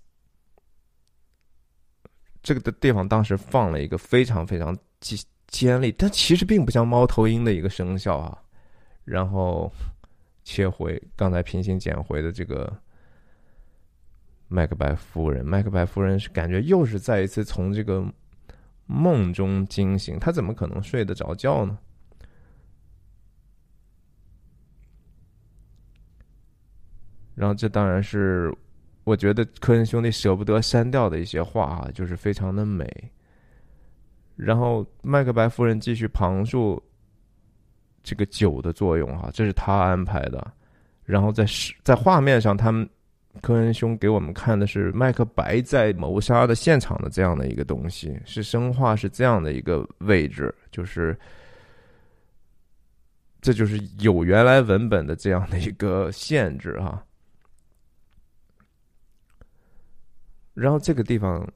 [2.42, 8.42] 这个的地方当时放了一个非常非常尖尖利，但其实并不像猫头鹰的一个声效啊。
[9.04, 9.70] 然后
[10.44, 12.74] 切回刚才平行捡回的这个
[14.48, 18.02] 麦克白夫人，麦克白夫人是感觉又是再一次从这个。
[18.86, 21.78] 梦中惊醒，他怎么可能睡得着觉呢？
[27.34, 28.54] 然后这当然是
[29.04, 32.88] 我觉得科恩兄弟舍不得删掉的一些话啊，就是非常的美。
[34.36, 36.82] 然后麦克白夫人继续旁述
[38.02, 40.52] 这个酒的作用哈，这是他安排的。
[41.04, 41.44] 然后在
[41.82, 42.88] 在画面上，他们。
[43.40, 51.18] 科恩兄给我们看的是麦克白在谋杀的现场的这样的一个东西，是生化，是这样的一个位置，就是
[53.40, 57.02] 这就是有原来文本的这样的一个限制哈。
[60.54, 61.46] 然后这个地方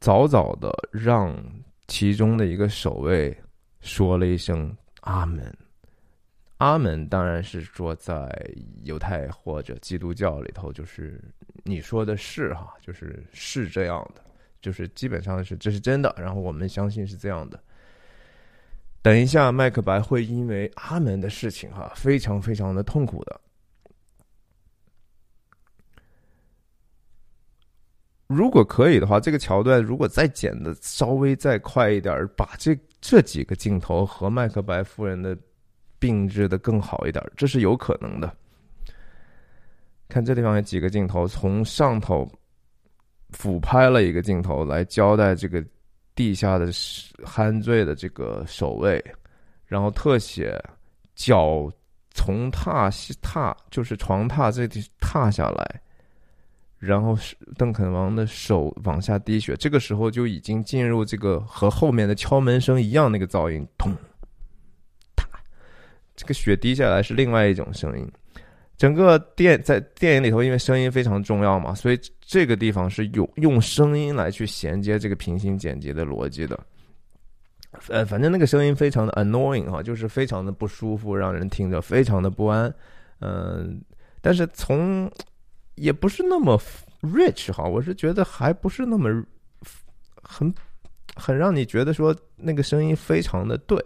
[0.00, 1.36] 早早的让
[1.88, 3.36] 其中的一个守卫
[3.80, 5.56] 说了一声阿门。
[6.62, 8.30] 阿门当然是说，在
[8.84, 11.20] 犹太或者基督教里头，就是
[11.64, 14.22] 你说的是哈，就是是这样的，
[14.60, 17.60] 就是基本上是这是真的，然后我们相信是这样的。
[19.02, 23.40] 等一下，麦克白会因为阿门的事情哈，非常非常的痛苦的。
[28.28, 35.36] 如果可以的话，这个桥段如果再剪的稍微再快一点，把这这几个镜头和麦克白夫人的。
[36.02, 38.36] 并置的更好一点，这是有可能的。
[40.08, 42.28] 看这地方有几个镜头，从上头
[43.30, 45.64] 俯拍了一个镜头来交代这个
[46.16, 49.00] 地下的酣醉的这个守卫，
[49.64, 50.60] 然后特写
[51.14, 51.70] 脚
[52.10, 52.90] 从踏
[53.22, 55.80] 踏就是床榻这地踏下来，
[56.78, 63.94] 然后是邓肯王的手往下滴血，这个时候就已经进入这个和后面的敲门声一样那个噪音，咚。
[66.16, 68.10] 这个雪滴下来是另外一种声音。
[68.76, 76.58] 整个电在电影里头，因为声音非常重要嘛，所以这个地方是用用声音来去衔接这个平行剪辑的逻辑的。
[77.88, 82.72] 呃，反正那个声音非常的 annoying 哈，就是非常的不舒服，让人听着非常的不安。
[83.20, 83.80] 嗯，
[84.20, 85.08] 但是从
[85.76, 86.60] 也不是那么
[87.02, 89.24] rich 哈，我是觉得还不是那么
[90.22, 90.52] 很
[91.14, 93.80] 很让你觉得说那个声音非常的对。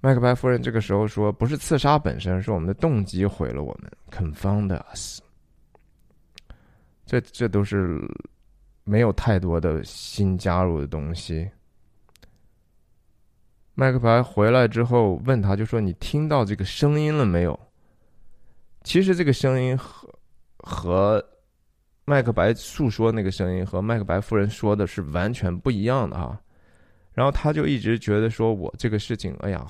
[0.00, 5.20] 麦克白夫人这个时候说：“不是刺杀本身，是我们的动机毁了我们，confound us。”
[7.04, 8.00] 这这都是
[8.84, 11.50] 没有太多的新加入的东西。
[13.74, 17.58] 麦克白回来之后问他，就说：“你听到这个声音了没有？”
[18.84, 20.08] 其实这个声音和
[20.58, 21.24] 和
[22.04, 26.40] 麦克白诉说那个声音和麦克白夫人说的是完全不一样的啊。
[27.18, 29.66] 然后他就一直觉得说：“我这个事情，哎呀。”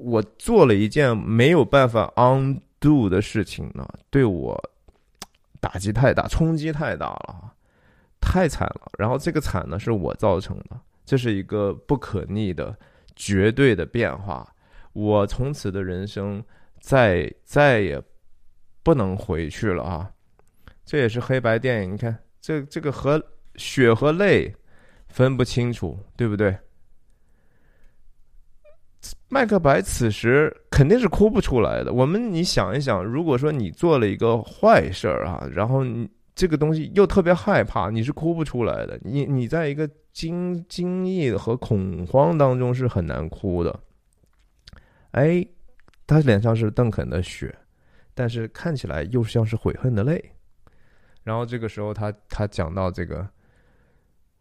[0.00, 4.56] 我做了一件没有办法 undo 的事情呢，对我
[5.60, 7.52] 打击太大，冲击太大了，
[8.20, 8.88] 太惨了。
[8.96, 12.78] 然后这个惨呢是我造成的，这是一个不可逆的、
[13.16, 14.48] 绝对的变化。
[14.92, 16.40] 我从此的人生
[16.78, 18.00] 再再也
[18.84, 20.08] 不能回去了啊！
[20.84, 23.20] 这也是黑白电影，你看这这个和
[23.56, 24.54] 血和泪
[25.08, 26.56] 分不清楚，对不对？
[29.28, 31.92] 麦克白此时肯定是哭不出来的。
[31.92, 38.98] 我们，你想一想，如果说你做了一个坏事儿啊，然后你这个东西又特别害怕，你是哭不出来的。
[39.02, 43.80] 你你在一个惊惊异和恐慌当中是很难哭的。
[45.12, 45.46] 哎，
[46.06, 47.54] 他脸上是邓肯的血，
[48.14, 50.32] 但是看起来又像是悔恨的泪。
[51.22, 53.28] 然后这个时候，他他讲到这个，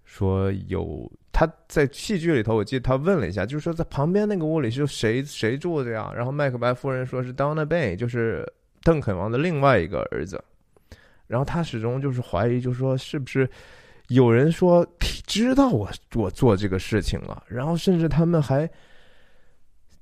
[0.07, 1.11] 说有。
[1.39, 6.11] 他在戏剧里头，我记得他问了一下，就是说在旁边那个屋里是谁谁住的呀？
[6.15, 8.43] 然后麦克白夫人说是 Donna Bay，就是
[8.81, 10.43] 邓肯王的另外一个儿子。
[11.27, 13.47] 然后他始终就是怀疑，就说是不是
[14.07, 14.83] 有人说
[15.27, 17.43] 知道我我做这个事情了？
[17.47, 18.67] 然后甚至他们还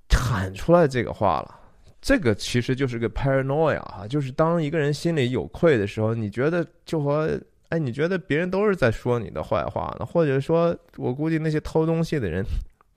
[0.10, 1.60] 喊出来这个话了。
[2.02, 7.38] 这个其实就是个 paranoia 啊，就是当一个人心里有愧的时候，你觉得就和。
[7.70, 10.06] 哎，你觉得别人都是在说你的坏话呢？
[10.06, 12.44] 或者说，我估计那些偷东西的人，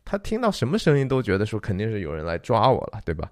[0.04, 3.30] 他听到什么声音都觉得说肯定是有人来抓我了，对吧？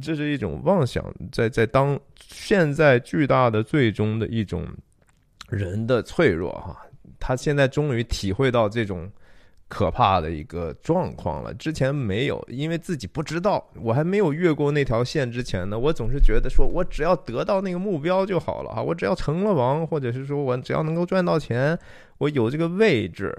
[0.00, 4.66] 这是一种妄想，在在当现在巨大的最终的一种
[5.48, 6.76] 人的脆弱哈，
[7.18, 9.10] 他现在终于体会到这种。
[9.68, 11.52] 可怕的一个状况了。
[11.54, 21.78] 之前没有，因为自己不知道，我还没有越过那条线之前呢，我总是觉得说我只要得到那个目标就好了啊，我只要成了王，或者是说我只要能够赚到钱，
[22.18, 23.36] 我有这个位置。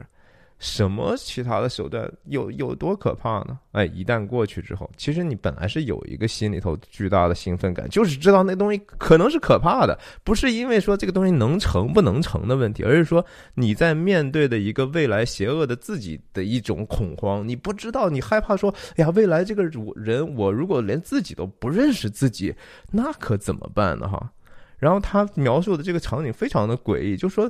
[0.59, 3.59] 什么其他的手段有有多可怕呢？
[3.73, 17.47] 哎，一旦过去之后，其实你本来是有一个心里头巨大的兴奋感，就是知道那东西可能是可怕的，不是因为说这个东西能成不能成的问题，而是说你在面对的一个未来邪恶的自己的一种恐慌。
[17.47, 22.51] 你不知道，你害怕说，哎呀，未来这个人，我如果连自己都不认识自己，
[22.91, 24.07] 那可怎么办呢？
[24.07, 24.31] 哈。
[24.79, 27.47] 然后他描述的这个场景非常的诡异，就说。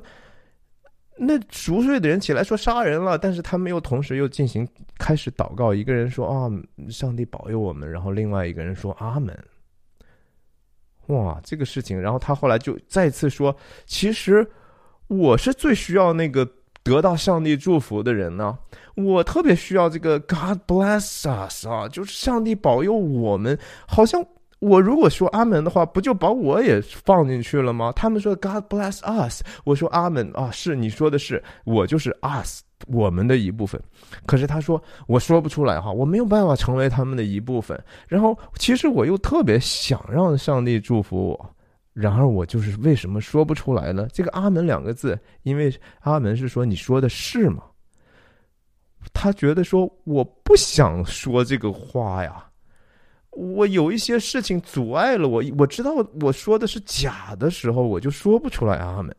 [1.20, 5.74] 那熟睡的人起来说杀人了，但是他们又同时又进行开始祷告。
[5.74, 6.50] 一个人说啊，
[6.90, 9.38] 上帝保佑我们，然后另外一个人说阿门。
[11.08, 14.46] 哇，这个事情，然后他后来就再次说，其实
[15.08, 16.48] 我是最需要那个
[16.84, 18.58] 得到上帝祝福的人呢，
[18.96, 24.26] 我特别需要这个 God bless us 啊，就是上帝保佑我们，好像。
[24.60, 27.92] 我如果说阿门的话，不就把我也放进去了吗？
[27.96, 33.80] 他们说 God bless us，我说阿门啊，是你说的是，我就是 us，我们的一部分。
[34.26, 37.80] 可是他说我说不出来哈，我没有办法成为他们的一部分。
[38.08, 41.56] 然后其实我又特别想让上帝祝福我，
[41.94, 44.08] 然而我就是为什么说不出来呢？
[44.12, 47.62] 这个阿门两个字，因为阿门是说你说的是吗？
[49.14, 52.44] 他觉得说我不想说这个话呀。
[53.38, 59.16] 我有一些事情阻碍了我，我知道我说的是假的时候，我就说不出来阿门。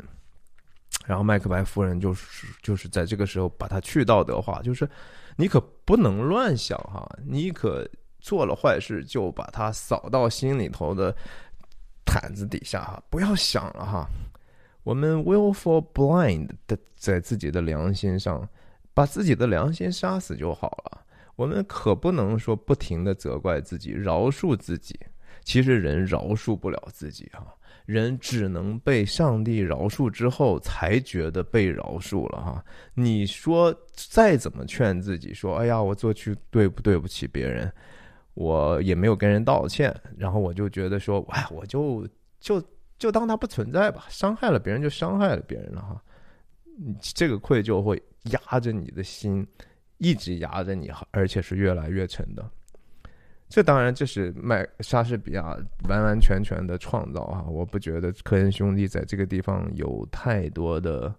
[1.06, 4.88] 然后麦克白夫人就是就是在这个时候把他去道德化，就是
[5.36, 7.88] 你可不能乱想哈，你可
[8.18, 11.14] 做了坏事就把它扫到心里头的
[12.04, 14.08] 毯子底下哈，不要想了哈。
[14.82, 18.46] 我们 willful blind 的在自己的良心上，
[18.92, 21.04] 把自己的良心杀死就好了。
[21.38, 24.98] 我们可不能说不停的责怪自己、饶恕自己。
[25.44, 27.46] 其实人饶恕不了自己啊，
[27.86, 32.64] 人只能被上帝饶恕之后，才觉得被饶恕了哈。
[32.92, 37.72] 你说再怎么劝自己说，哎呀，我做去对不对不起别人，
[38.34, 42.04] 我也没有跟人道歉，然后我就觉得说，哎，我就
[42.40, 42.60] 就
[42.98, 46.02] 就当他不存在吧，伤害了别人就伤害了别人了哈。
[47.00, 49.46] 这个愧疚会压着你的心，
[49.98, 52.50] 一直压着你，而且是越来越沉的。
[53.48, 55.56] 这当然这是麦莎士比亚
[55.88, 57.42] 完完全全的创造啊！
[57.48, 61.14] 我不觉得科恩兄弟在这个地方有太多的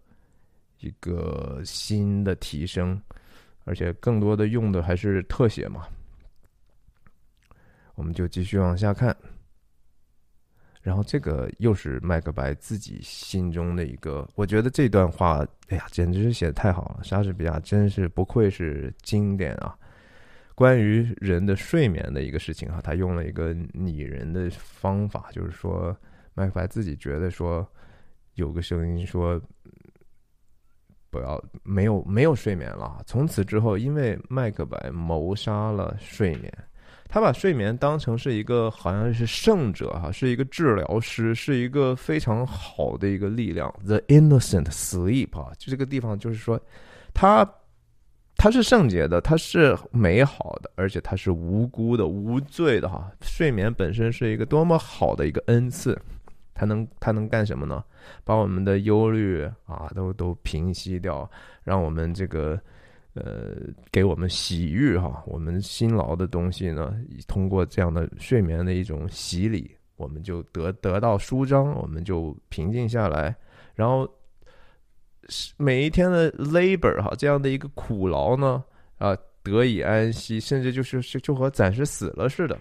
[0.79, 3.01] 一个新的提升，
[3.63, 5.87] 而且更多的用的还是特写嘛。
[7.95, 9.15] 我们就继续往下看，
[10.81, 17.03] 然后这个又是麦克白自己心中的一个，我觉得这段话，哎呀，简直是写的太好了！
[17.03, 19.77] 莎士比亚真是不愧是经典啊！
[20.55, 25.95] 关于人的睡眠的一个事情哈，他用了一个拟人的方法，就是说
[26.33, 27.67] 麦克白自己觉得说
[28.35, 29.41] 有个声音说
[31.09, 33.01] 不要没有没有睡眠了。
[33.05, 36.53] 从此之后，因为麦克白谋杀了睡眠，
[37.09, 43.69] 他把睡眠当成是一个好像是圣者哈，是一个治疗师，是一个非常好的一个力量。
[43.85, 46.57] The innocent sleep 啊，就这个地方就是说
[47.13, 47.45] 他。
[48.41, 53.11] 它是圣洁的，它是美好的，而且它是无辜的、无罪的哈。
[53.19, 55.99] 睡眠本身是一个多么好的一个恩赐，
[56.53, 57.83] 它能它能干什么呢？
[58.23, 61.29] 把我们的忧虑啊都都平息掉，
[61.65, 62.57] 让我们这个
[63.23, 63.55] 呃
[63.91, 65.23] 给我们洗浴哈。
[65.27, 66.95] 我们辛劳的东西呢，
[67.27, 73.35] 通过这样的睡眠的一种洗礼，我们就得得到舒张，我们就平静下来，
[73.75, 74.09] 然后。
[75.57, 78.63] 每一天的 labor 哈，这样的一个苦劳呢，
[78.97, 82.59] 啊，得以安息，甚至就是就和暂时死了似的，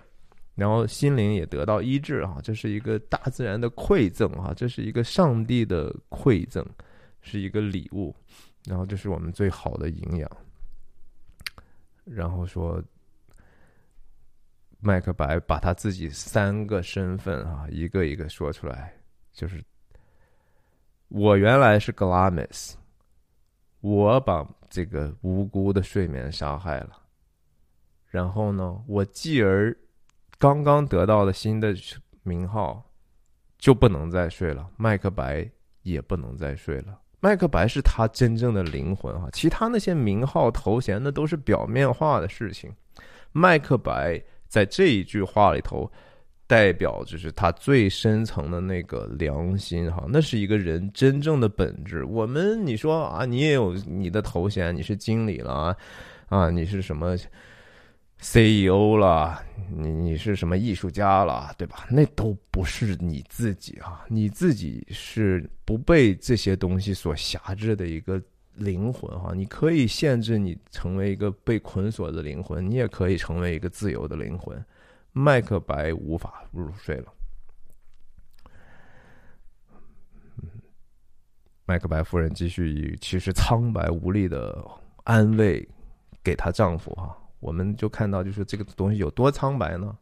[0.54, 6.62] 然后心灵也得到医治啊，这是一个大自然的馈赠哈，这是一个上帝的馈赠，
[7.22, 8.14] 是一个礼物，
[8.66, 10.30] 然后这是我们最好的营养。
[12.10, 12.82] 然后说，
[14.80, 18.94] 麦克白把他自己三个身份啊，一个一个说出来，
[19.32, 19.64] 就是。
[21.10, 22.76] 我原来是格拉米斯，
[23.80, 27.02] 我把这个无辜的睡眠杀害了。
[28.08, 29.74] 然后呢，我继而
[30.38, 31.74] 刚刚得到的新的
[32.22, 32.92] 名号
[33.56, 34.70] 就不能再睡了。
[34.76, 35.50] 麦克白
[35.80, 37.00] 也不能再睡了。
[37.20, 42.72] 麦克白是他真正的灵魂啊，其他那些名号头衔那都是表面化的事情。
[43.32, 45.90] 麦克白在这一句话里头。
[46.48, 52.04] 代表就是他最深层的那个良心哈，那是一个人真正的本质。
[52.04, 55.76] 我们你说啊，你也有你的头衔，你是经理了
[56.30, 57.14] 啊，你是什么
[58.20, 61.86] CEO 了，你你是什么艺术家了，对吧？
[61.88, 68.20] 那都不是你自己啊，你自己是不被这些东西所辖制的一个
[68.54, 69.32] 灵魂哈。
[69.34, 74.62] 你可以限制你成为一个被捆锁的灵魂，你也可以成为一个自由的灵魂。
[75.12, 77.12] 麦克白无法入睡了。
[81.64, 84.66] 麦克白夫人继续以其实苍白无力的
[85.04, 85.68] 安慰
[86.24, 89.96] 给她丈夫哈，我们就看到就是这个东西有多苍白呢？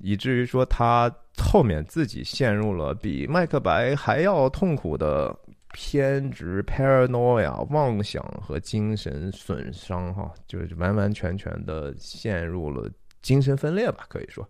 [0.00, 5.34] 以至于说他后面自己陷入了比麦克白还要痛苦的
[5.72, 12.90] 偏执、paranoia、妄想和精神损伤哈，就是完完全全的陷入了。
[13.22, 14.46] 精神分裂吧，可以说。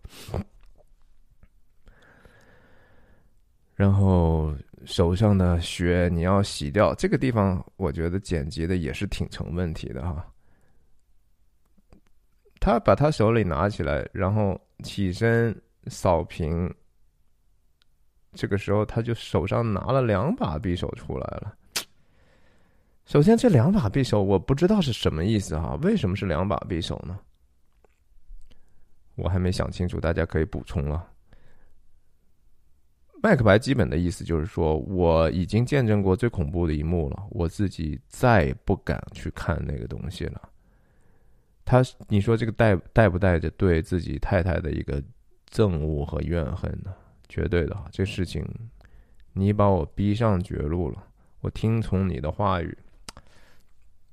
[3.76, 4.52] 然后
[4.84, 10.26] 手上的血你要洗掉，这个地方我觉得剪辑的也是挺成问题的哈。
[12.64, 15.54] 他把他手里拿起来，然后起身
[15.88, 16.74] 扫平。
[18.32, 21.54] 这个时候他就手上拿了两把匕首出来了。
[23.04, 25.78] 首先，这两把匕首我不知道是什么意思哈？
[25.82, 27.18] 为什么是两把匕首呢？
[29.16, 31.06] 我还没想清楚，大家可以补充了。
[33.22, 40.48] 麦克白基本的意思就是说，我已经见证过最恐怖的一幕了，我自己再不敢去看那个东西了。
[41.64, 45.02] 他，你说这个带带不带着对自己太太的一个
[45.50, 46.92] 憎恶和怨恨呢？
[47.28, 48.46] 绝对的，这事情
[49.32, 51.02] 你把我逼上绝路了，
[51.40, 52.76] 我听从你的话语，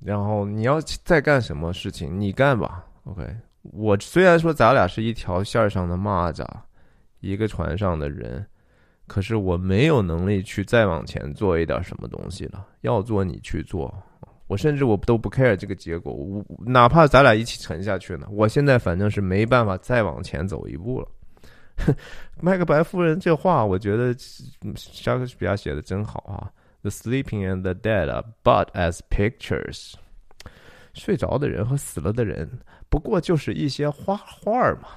[0.00, 3.36] 然后你要再干什么事情，你干吧，OK。
[3.62, 6.44] 我虽然说咱俩是一条线上的蚂蚱，
[7.20, 8.44] 一个船上的人，
[9.06, 12.66] 可是我没有能力去再往前做一点什么东西了。
[12.80, 13.94] 要做你去做，
[14.52, 16.12] 我甚至我都不 care 这个结果。
[16.12, 21.08] 我哪怕咱俩一起沉下去呢，我现在反正是没办法再往前走一步了。
[22.38, 24.14] 麦克白夫人这话，我觉得
[24.76, 26.52] 莎士比亚写的真好啊。
[26.82, 29.94] The sleeping and the dead but as pictures。
[30.92, 32.46] 睡着的人和死了的人，
[32.90, 34.88] 不过就是一些画画嘛。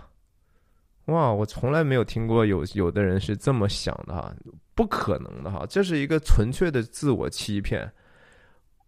[1.06, 4.36] 哇，我从来没有听过有有的人是这么想的哈，
[4.74, 7.90] 不可能的哈，这是一个纯粹的自我欺骗。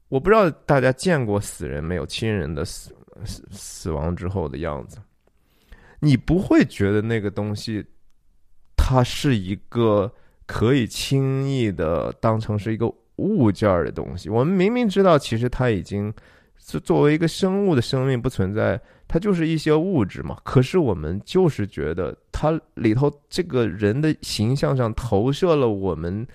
[0.09, 2.95] 我不知道大家见过死人没有，亲人的死
[3.25, 4.97] 死死亡之后的样子，
[5.99, 7.85] 你不会觉得那个东西，
[8.75, 10.11] 它是一个
[10.45, 14.29] 可以轻易的当成是一个物件儿的东西。
[14.29, 16.13] 我们明明知道，其实它已经。
[16.59, 20.37] 是作为一个生物的生命不存在，它就是一些物质嘛。
[20.43, 26.27] 可是我们就是觉得它里头这个人的形象上投射了我们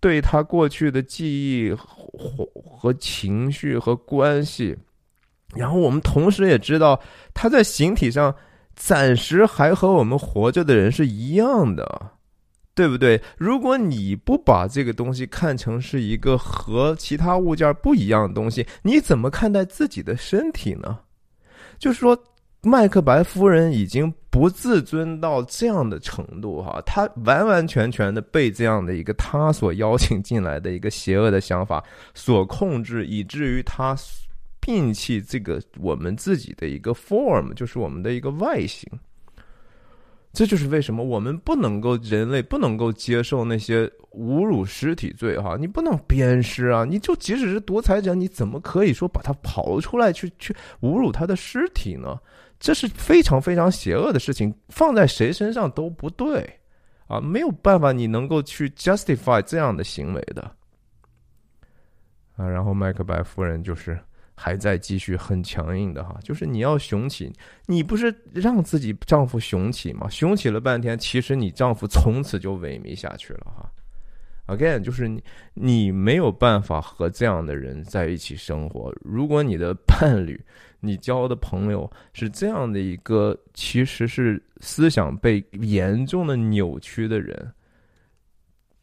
[0.00, 4.76] 对他过去的记忆和和情绪和关系，
[5.54, 7.00] 然后我们同时也知道
[7.34, 8.34] 他在形体上
[8.74, 12.12] 暂时还和我们活着的人是一样的。
[12.74, 13.20] 对不对？
[13.36, 20.96] 如果你不把这个东西看成是一个和其他物件不一样的东西，你怎么看待自己的身体呢？
[21.76, 22.16] 就是说，
[22.62, 31.82] 麦克白夫人已经不自尊到这样的程度，哈，他完完全全的被这样的一个他所邀请进来的一个邪恶的想法
[32.14, 33.96] 所控制，以至于他
[34.60, 38.88] 摒弃这个我们自己的一个 form，就是我们的一个外形。
[40.32, 46.84] 这就是为什么我们不能够，人类不能够接受那些侮辱尸体罪哈，你不能鞭尸啊！
[46.84, 52.16] 你就即使是独裁者，你怎么可以说把他刨出来去去侮辱他的尸体呢？
[52.58, 56.48] 这是非常非常邪恶的事情，放在谁身上都不对
[57.06, 57.20] 啊！
[57.20, 60.42] 没有办法，你能够去 justify 这样的行为的
[62.36, 62.48] 啊！
[62.48, 63.98] 然后麦克白夫人就是。
[64.40, 67.28] 还在继续很强硬的哈，就是你要雄起，
[67.66, 70.08] 你不是让自己丈夫雄起吗？
[70.08, 73.68] 雄起了半天，其实你丈夫从此就萎靡下去了哈。
[74.46, 75.20] Again，就是你
[75.54, 78.94] 你没有办法和这样的人在一起生活。
[79.00, 80.40] 如果你的伴侣、
[80.80, 87.52] 你交的朋友是这样的一个，其实是思想被严重的扭曲的人。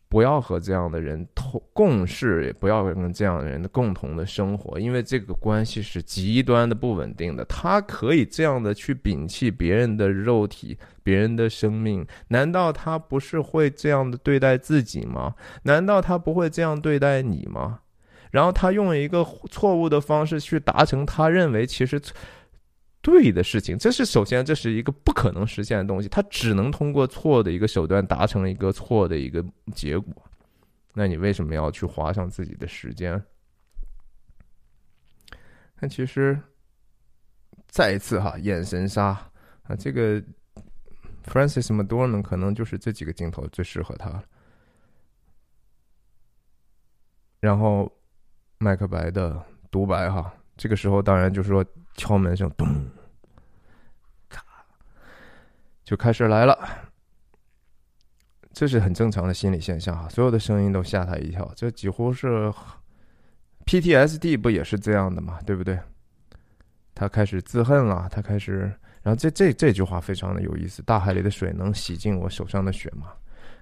[0.08, 7.44] 不要和这样的人同共事，也不要跟这样的人共同的生活，因为这个关系是极端的不稳定的。
[7.46, 15.36] 他可以这样的去摒弃别人的肉体、别人的生命，难道他不是会这样的对待自己吗？
[15.64, 17.80] 难道他不会这样对待你吗？
[18.36, 22.02] 然后他用一个错误的方式去达成他认为其实。
[23.02, 30.12] 对的事情，这是首先，这是一个不可能实现的东西，他只能通过错的一个手段达成一个错的一个结果。
[30.92, 33.24] 那你为什么要去花上自己的时间？
[35.80, 36.36] 那其实，
[37.68, 39.10] 再一次哈，眼神杀
[39.68, 40.20] 啊，这个
[41.26, 44.20] Francis m c d o r m a n 可能就是这几个镜头最适合他。
[47.40, 47.96] 然后，
[48.58, 51.66] 麦克白的独白哈，这个时候当然就是说。
[51.98, 52.68] 敲门声，咚，
[54.28, 54.44] 咔，
[55.86, 56.60] 就开始来了。
[58.52, 61.50] 这是很正常的心理现象哈，所有的声音都吓他一跳。
[61.56, 62.54] 这几乎是
[63.66, 65.40] PTSD，不也是这样的嘛？
[65.46, 65.80] 对不对？
[66.94, 68.70] 他开始自恨了，他开始，
[69.02, 73.14] 然后这这这句话非常的有意思：大海里的水能洗净我手上的血吗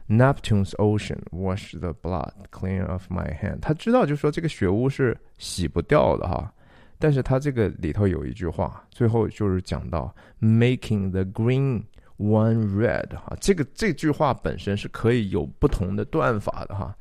[0.08, 3.60] ？Neptune's ocean wash the blood clean off my hand。
[3.62, 6.51] 他知道，就说这个血污是洗不掉的哈。
[6.99, 11.84] 但是他这个里头有一句话，最后就是讲到 making the green
[12.18, 16.95] one red 哈，这个这句话本身是可以有不同的断法的哈，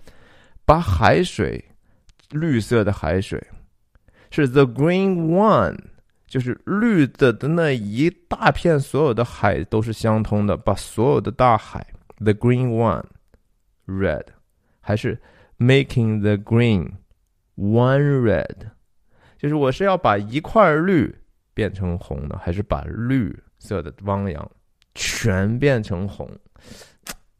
[0.65, 1.65] 把海水
[2.31, 3.41] 绿色的海水
[4.31, 5.79] 是 the green one，
[6.27, 11.87] 就是绿的的那一大片所有的海都是相通的，把所有的大海
[12.23, 13.05] the green one
[13.87, 14.25] red，
[14.81, 15.20] 还是
[15.59, 16.93] making the green
[17.57, 18.70] one red。
[19.39, 21.14] 就是我是要把一块绿
[21.53, 24.51] 变成红的，还是把绿色的汪洋
[24.95, 26.31] 全变成红？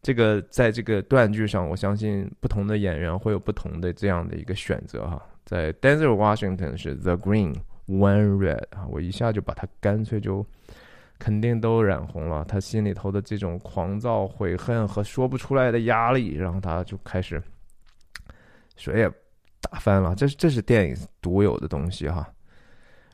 [0.03, 5.23] 这个在这个断句上，我相信不同的演员会有不同的这样的一个选择哈。
[5.45, 7.55] 在 Denzel Washington 是 The Green
[7.87, 10.45] One Red 啊，我一下就把它干脆就
[11.19, 12.45] 肯定都染红了。
[12.45, 17.43] 他心里头的这种狂躁、悔恨和说不出来的压力，然后他就开始
[18.77, 19.13] 水也。
[19.71, 22.29] 打翻了，这是这是电影独有的东西哈。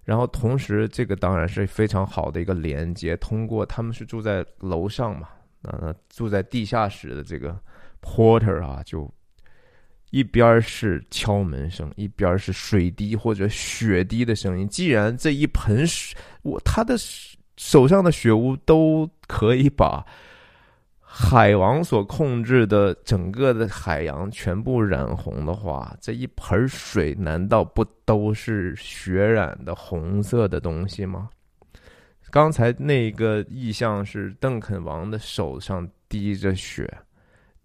[0.03, 3.15] 然后同时，这个当然是非常好的一个连接。
[3.19, 5.29] 通过他们是住在楼上嘛，
[5.61, 7.55] 那住在地下室的这个
[8.01, 9.13] porter 啊，就
[10.11, 14.67] 一边是敲门声，一边是水滴或者血滴的声音。
[14.71, 16.97] 既然这一盆水，我他的
[17.59, 20.03] 手上的血污都可以把
[21.01, 31.29] 海王所控制的整个的海洋全部染红的话，这一盆水难道不都是血染的红色的东西吗？
[32.31, 36.89] 刚才那个意象是邓肯王的手上滴着血，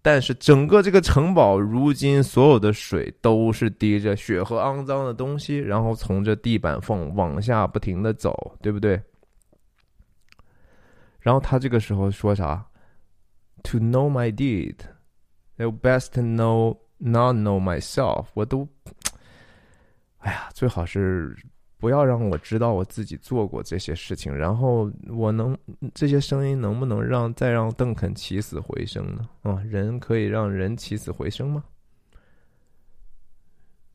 [0.02, 9.00] 但是整个这个城堡如今所有的水都是滴着血和肮脏的东西，然后从这地板缝往下不停的走，对不对？
[11.24, 12.64] 然后他这个时候说啥
[13.64, 14.76] ？To know my deed,
[15.56, 18.26] I best know not know myself。
[18.34, 18.68] 我都，
[20.18, 21.36] 哎呀，最好是。
[21.76, 25.54] 不要让我知道我自己做过这些事情，然后我能
[25.92, 29.28] 这些声音能不能让再让邓肯起死回生呢？
[29.42, 31.62] 啊，人可以让人起死回生吗？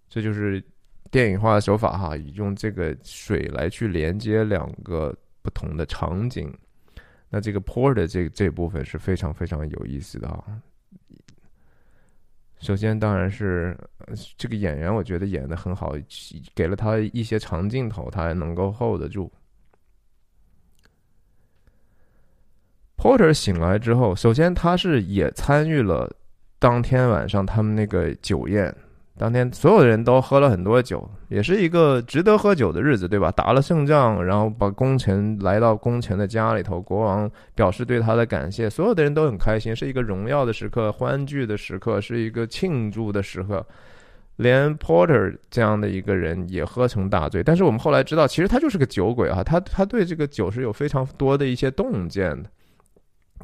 [0.07, 0.63] 这就是
[1.09, 5.11] 电影化的手法哈，用这个水来去连接两个
[5.41, 6.53] 不同的场景。
[7.30, 10.61] 那这个 porter 这这部分是非常非常有意思的啊。
[12.59, 13.77] 首先，当然是
[14.38, 15.93] 这个演员，我觉得演的很好，
[16.53, 19.32] 给了他一些长镜头，他还能够 hold 得住。
[22.97, 26.13] Porter 醒来之后，首先他是也参与了
[26.59, 28.75] 当天晚上他们那个酒宴。
[29.20, 33.30] 当天所有的人都喝了很多酒，也是一个值得喝酒的日子，对吧？
[33.30, 43.65] 打了胜仗，然后把功臣来到功臣的家里头，国王表示对他的感谢，所有的人都很开心，是一个荣耀的时刻、欢聚的时刻，是一个庆祝的时刻。
[44.38, 52.49] 连 Porter 这样的一个人也喝成大醉，但是我们后来知道，其实他就是个酒鬼啊，他他对这个酒是有非常多的一些洞见的。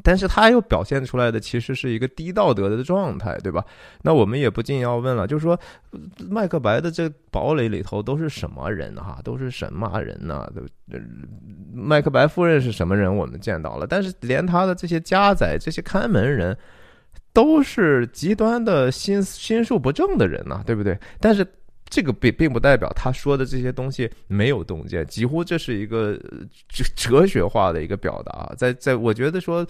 [0.02, 3.64] 但是他又表现出来的其实是一个低道德的状态，对吧？
[4.02, 5.58] 那我们也不禁要问了，就是说，
[6.28, 9.18] 麦克白的这堡垒里头都是什么人哈？
[9.24, 10.46] 都是神马人呢？
[10.90, 11.00] 对，
[11.72, 13.14] 麦克白夫人是什么人？
[13.14, 16.56] 我们见到了，但是连他的这些家宰、这些看门人，
[17.32, 20.98] 都是极端的心心术不正的人呢，对不对？
[21.20, 21.46] 但是。
[21.88, 26.18] 这个并并不代表他说的这些东西没有洞见，几乎这是一个
[26.68, 28.52] 哲哲学化的一个表达。
[28.56, 29.66] 在在，我觉得说，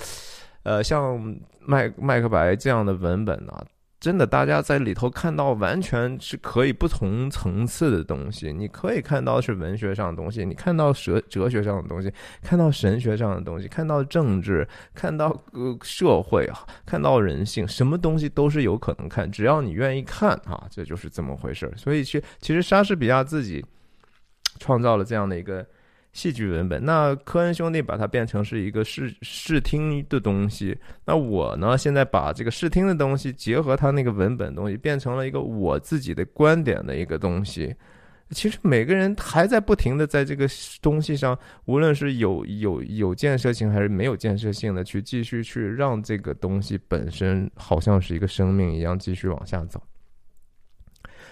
[0.62, 1.18] 呃，像
[1.60, 3.52] 麦麦克白这样的文本呢。
[3.98, 8.52] 真的，大家在里头看到完全是可以不同层次的东西。
[8.52, 21.72] 你可以看到是文学上的东西，你看到哲哲学上的东西，看到神学上的东西，看到政治，看到呃社会啊，看到人性，什么东西都是有可能看，只要你愿意看啊，这就是这么回事。
[21.76, 23.64] 所以，其其实莎士比亚自己
[24.60, 25.66] 创造了这样的一个。
[26.16, 30.74] 戏剧文本，那科恩兄弟把它变成是一个视视听的东西。
[31.04, 37.76] 那我呢，现在把这个视听的东西结合他那个文本东西，变成了一个我自己的观点的一个东西。
[38.30, 40.48] 其实每个人还在不停的在这个
[40.80, 49.82] 东西上，无论是有有有建设性还是没有建设性的，去继续去让这个东西本身好像是一个生命一样继续往下走。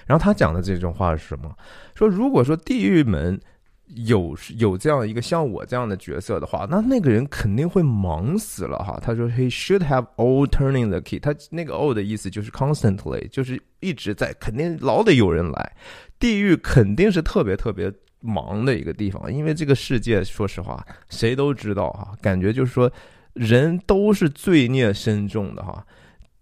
[0.06, 1.56] 然后他讲的这种话是什么？
[1.94, 3.40] 说如果说地狱门。
[3.88, 8.98] 有有这样一个像我这样的角色的话，那那个人肯定会忙死了哈。
[9.00, 15.76] 他说：“He should have all turning the key。”他那个 all 的意思就是 constantly，就是一直在，肯定老得有人来。
[16.18, 22.12] 地狱肯定是特别特别忙的一个地方，因为这个世界，说实话，谁都知道哈。
[22.22, 22.90] 感觉就是说，
[23.34, 25.86] 人都是罪孽深重的哈。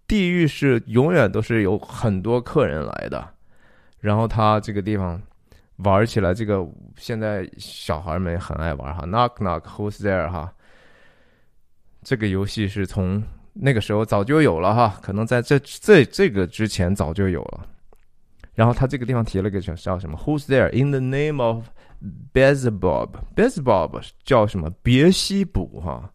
[0.06, 3.34] 地狱是永远都是有很多客人来的，
[3.98, 5.20] 然后他这个地方。
[5.84, 6.66] 玩起来，这个
[6.96, 10.52] 现在小孩们很爱玩哈，Knock Knock Who's There 哈，
[12.02, 13.22] 这个游戏是从
[13.52, 17.66] 那个时候早就有了哈，可能在这这这个之前早就有了。
[18.54, 21.66] 然后他这个地方提了个叫叫什么？Who's There in the name of
[22.34, 24.70] Beelzebub？Beelzebub 叫什么？
[24.82, 26.10] 别西卜哈，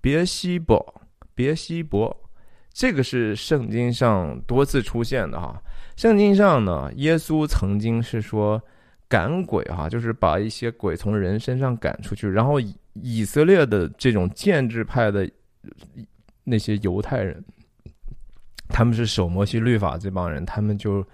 [0.00, 1.02] 别西卜，
[1.34, 2.16] 别西卜，
[2.72, 5.62] 这个是圣经上多次出现的哈。
[5.96, 8.62] 圣经上呢，耶稣曾经是说。
[9.08, 12.28] 赶鬼哈，就是把一些鬼从人身上赶出去。
[12.28, 12.58] 然后
[12.94, 15.30] 以色列的这种建制派的
[16.44, 17.44] 那些犹太人，
[18.68, 21.06] 他们是守摩西律法这帮人，他们就。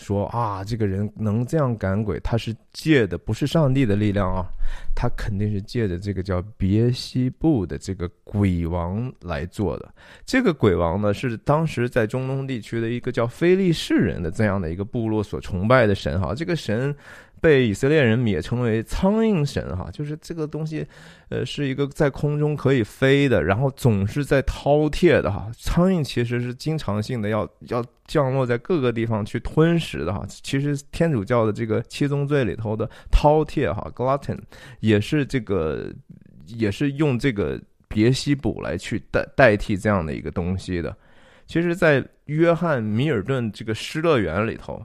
[0.00, 4.46] 说啊，这个人能这样赶鬼，他是借的不是上帝的力量啊，
[4.94, 9.92] 他肯定是借着这个叫别西布的这个鬼王来做的。
[10.24, 16.34] 这个鬼王呢，是当时在中东地区的一个叫非利士人的这样的一个部落所崇拜的神哈。
[16.34, 16.94] 这个神。
[17.40, 20.86] 被以色列人也称为苍蝇神哈，就是这个东西，
[21.30, 25.50] 呃，是一个在空中可以飞的，然后总是在饕餮的哈。
[25.56, 30.24] 苍蝇其实是经常性的要要降落在各个地方去吞食的哈。
[30.28, 34.38] 其实天主教的这个七宗罪里头的饕餮哈，glutton
[34.80, 35.92] 也是这个，
[36.46, 40.94] 也是用这个别西卜来去代代替这样的一个东西的。
[41.46, 44.80] 其实，在约翰米尔顿这个《失乐园》里头，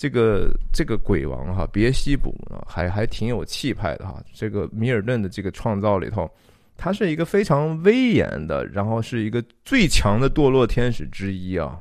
[0.00, 2.34] 这个这个鬼王哈别西卜，
[2.66, 4.18] 还还挺有气派的哈。
[4.32, 6.26] 这个米尔顿的这个创造里头，
[6.74, 11.78] 他是一个非常威严的，然后是一个最强的堕落天使之一啊。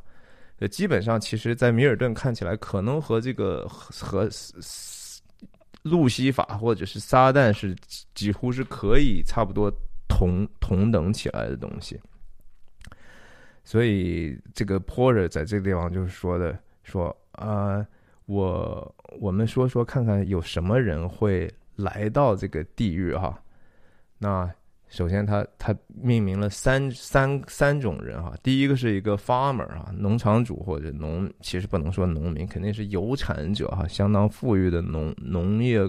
[0.69, 4.29] 基本上，其实，在米尔顿看起来，可能和这个和
[5.83, 7.73] 路西法或者是撒旦是
[8.13, 9.71] 几乎是可以差不多
[10.09, 11.97] 同同等起来的东西。
[13.63, 17.87] 所以，这个 Porter 在这个地方就是说的，说啊，
[18.29, 23.41] 我我们说说看看有什么人会来到这个地狱哈。
[24.19, 24.47] 那
[24.87, 28.33] 首先，他他命名了三三三种人哈。
[28.43, 35.79] 第一个是一个 farmer 啊，农场主或者农，其实不能说农民，肯定是有产者哈，相当富裕的农农业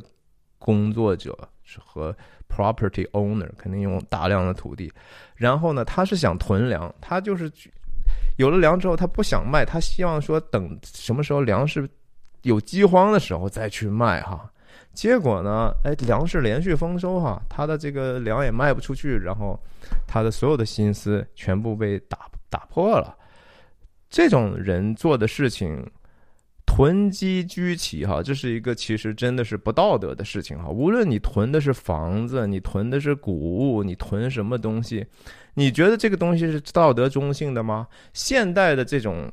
[0.59, 1.39] 工作者
[1.79, 2.17] 和。
[2.53, 4.93] Property owner 肯定用大量的土地，
[5.37, 7.49] 然后呢，他是想囤粮，他就是
[8.39, 11.89] 有了粮之后，他不想卖，他希望说等什么时候粮食
[12.43, 14.51] 有饥荒的时候再去卖哈。
[14.93, 19.59] 结果呢，哎，粮食连续丰收哈，他的这个粮也卖不出去，然后
[20.07, 23.17] 他的所有的心思全部被打打破了。
[24.09, 25.85] 这种人做的事情。
[26.67, 30.69] 囤积居奇，哈，这是一个其实真的是不道德的事情，哈。
[30.69, 35.05] 无论你囤的是房子，你囤的是谷物，你囤什么东西，
[35.55, 37.89] 你觉得这个东西是道德中性的吗？
[38.15, 39.29] 现代的这种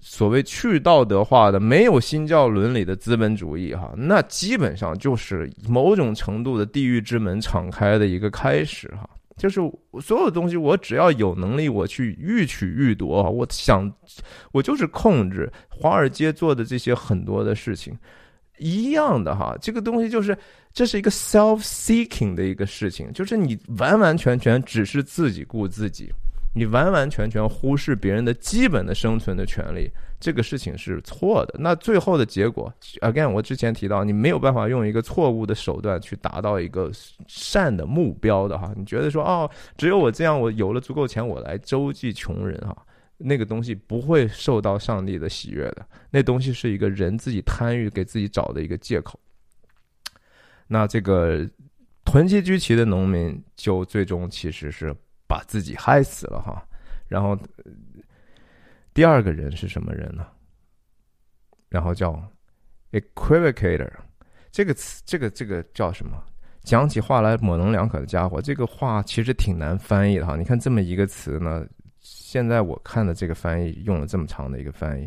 [0.00, 9.08] 所谓去道德化的、没有新教伦理的资本主义，哈，那基本上就是某种程度的地狱之门敞开的一个开始，哈。
[9.36, 9.60] 就是
[10.00, 13.88] 所有东西，我只要有能力，我去欲取欲夺我想，
[14.50, 17.96] 我就是控制华尔街做的这些很多的事情，
[18.58, 19.56] 一样的哈。
[19.62, 20.36] 这个东西就是，
[20.72, 26.12] 这是一个 self-seeking 的一个事情，就是你完完全全只是自己顾自己。
[26.54, 29.88] 你完完全全忽视别人的基本的生存的权利，
[30.18, 31.54] 这个事情是错的。
[31.60, 36.90] 那最后的结果，again，我之前提到，你没有办法用一个错误的手段去达到一个
[37.28, 38.72] 善的目标的哈。
[38.76, 42.76] 你觉得说，哦，只有我这样，我有了足够钱，我来周济穷人哈，
[43.18, 45.86] 那个东西不会受到上帝的喜悦的。
[46.10, 49.20] 那东西是一个人自己贪欲给自己找的一个借口。
[50.66, 51.48] 那这个
[52.04, 54.92] 囤积居奇的农民，就最终其实是。
[55.28, 56.66] 把自己害死了哈，
[57.06, 57.38] 然后
[58.94, 60.26] 第二个人是什么人呢？
[61.68, 62.18] 然后叫
[62.92, 63.92] equivocator，
[64.50, 66.24] 这个词，这个这个叫什么？
[66.62, 70.34] 讲起话来模棱两可的家伙，这个话其实挺难翻译的哈。
[70.34, 71.66] 你看这么一个词呢，
[72.00, 75.06] 现在我看的这个翻译用了这么长的一个翻译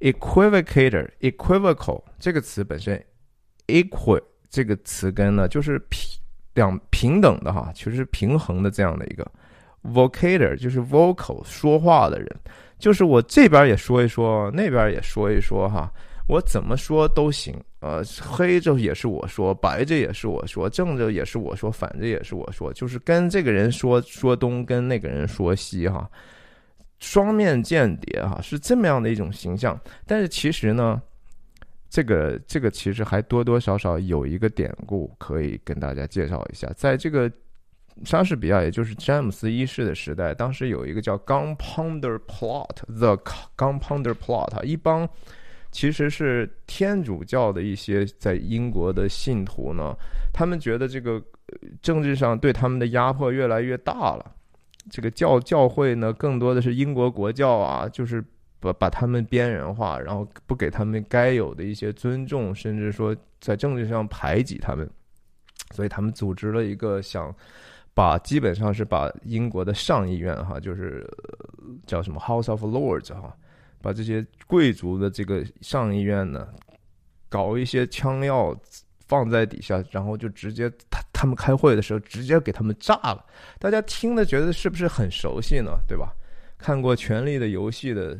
[0.00, 3.04] ，equivocator，equivocal 这个词本身
[3.66, 6.13] ，equi 这个词根呢就是平。
[6.54, 9.30] 两平等的哈，其实平衡的这样的一个
[9.82, 12.28] vocator，就是 vocal 说话的人，
[12.78, 15.92] 就是我这边也说一说，那边也说一说哈，
[16.28, 26.08] 我怎么说都行，呃，黑着也是我说，白着也是我说，正着也是我说，反着也是我说，就是跟这个人说说东，跟那个人说西哈，
[27.00, 31.02] 双面间谍哈，是这么样的一种形象，但是其实呢。
[31.94, 37.30] 这个这个其实还多多少少有一个典故可以跟大家介绍一下，在这个
[38.02, 43.16] 莎士比亚，也就是詹姆斯一世的时代，当时有一个叫 Gunpowder Plot，The
[43.56, 45.08] Gunpowder Plot，一帮
[45.70, 49.94] 其实是天主教的一些在英国的信徒呢，
[50.32, 51.22] 他们觉得这个
[51.80, 54.34] 政治上对他们的压迫越来越大了，
[54.90, 58.20] 这个教教会呢更多的是英国国教啊，就是。
[58.64, 64.88] 把把他们边缘化，然后不给他们该有的一些尊重，甚至说在政治上排挤他们，
[65.72, 67.34] 所以他们组织了一个想
[67.92, 71.06] 把基本上是把英国的上议院哈，就是
[71.86, 73.36] 叫什么 House of Lords 哈，
[73.82, 76.48] 把这些贵族的这个上议院呢，
[77.28, 78.56] 搞一些枪药
[79.06, 83.24] 放在底下，然后就直接他他们开会的时候直接给他们炸了。
[83.58, 85.78] 大家听的觉得是不是很熟悉呢？
[85.86, 86.14] 对吧？
[86.56, 88.18] 看过《权力的游戏》的。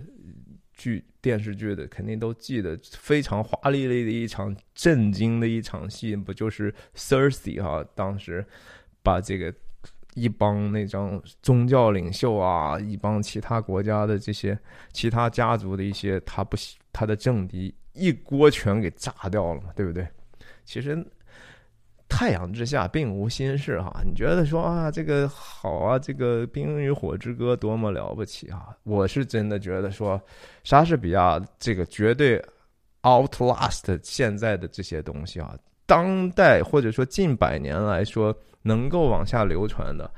[0.75, 7.85] 剧电视剧的肯定都记得非常华丽丽的一场震惊的一场戏，不就是 Cersei 哈？
[7.95, 8.45] 当时
[9.03, 9.55] 把这个
[10.15, 14.59] 一帮那张宗教领袖啊，一帮其他国家的这些
[14.93, 16.57] 其他家族的一些他不
[16.93, 20.07] 他的政敌一锅全给炸掉了嘛，对不对？
[20.65, 21.07] 其实。
[22.17, 28.69] 太阳之下并无新事哈，你觉得说啊这个好啊，这个《冰与火之歌》多么了不起啊！
[28.85, 30.21] 我是真的觉得说，
[30.63, 32.41] 莎士比亚这个绝对
[33.03, 40.09] outlast 现在的这些东西啊，当代或者说近百年来说能够往下流传的，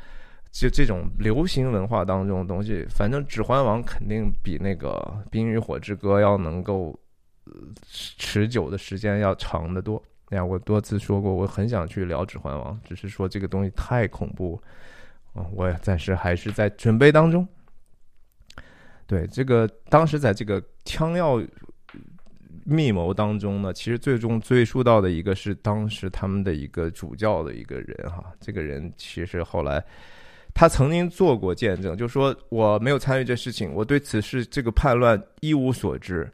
[0.53, 4.91] 就这种流行文化当中的东西，反正《指环王》肯定比那个
[5.31, 6.95] 《冰与火之歌》要能够
[7.89, 10.03] 持久的时间要长得多。
[10.31, 14.61] 哎呀，我多次说过，我很想去聊《指环王》，只是说这个东西太恐怖，
[15.35, 17.47] 啊，我也暂时还是在准备当中。
[19.07, 21.41] 对，这个当时在这个枪要
[22.65, 29.81] 密谋当中呢，其实最终追溯到的一个是当时他们的一个主教的一个人哈，这个人其实后来
[30.53, 36.29] 他曾经做过见证，就说我没有参与这事情，我对此事这个叛乱一无所知，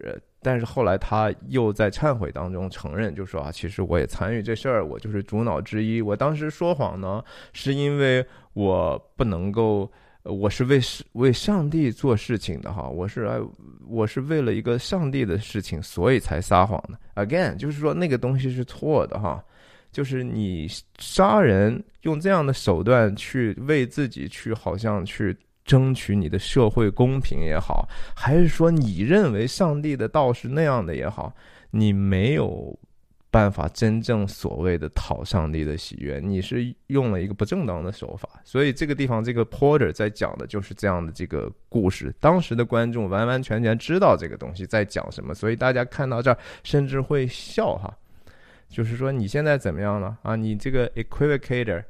[0.00, 0.18] 呃。
[0.44, 6.02] 但是后来他又在忏悔当中承认，就说啊，其实我也参与这事儿，我就是主脑之一。
[6.02, 7.24] 我当时说谎呢，
[7.54, 8.22] 是因为
[8.52, 9.90] 我不能够，
[10.22, 13.42] 我是为是为上帝做事情的哈，我是
[13.88, 17.26] 我是为了一个上帝的事情，所以才撒谎的。
[17.26, 19.42] Again，就是说那个东西是错的哈，
[19.90, 20.68] 就是你
[20.98, 25.34] 杀人用这样的手段去为自己去，好像去。
[25.64, 31.34] 争取你的社会公平也好，还是说你认为上帝的道是那样的也好，
[31.70, 32.78] 你没有
[33.30, 38.28] 办法真正所谓的讨上帝的喜悦，你是用了一个不正当的手法。
[38.44, 42.14] 所以这个地方，这个 Porter 在讲的就是这样的这个故事。
[42.20, 47.92] 当时的观众完完全全知道这个东西在讲什么，所以大家看到这儿甚至会笑哈。
[48.68, 50.36] 就是说你现在怎么样了啊？
[50.36, 51.82] 你这个 equivocator。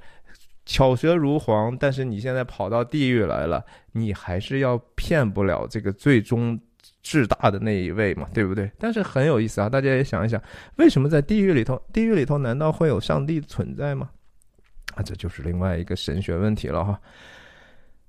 [0.66, 6.58] 巧舌如簧，但是你现在跑到地狱来了，你还是要骗不了这个最终
[7.02, 8.70] 至大的那一位嘛，对不对？
[8.78, 10.42] 但是很有意思啊，大家也想一想，
[10.76, 11.80] 为什么在地狱里头？
[11.92, 14.08] 地狱里头难道会有上帝存在吗？
[14.94, 17.00] 啊，这就是另外一个神学问题了哈。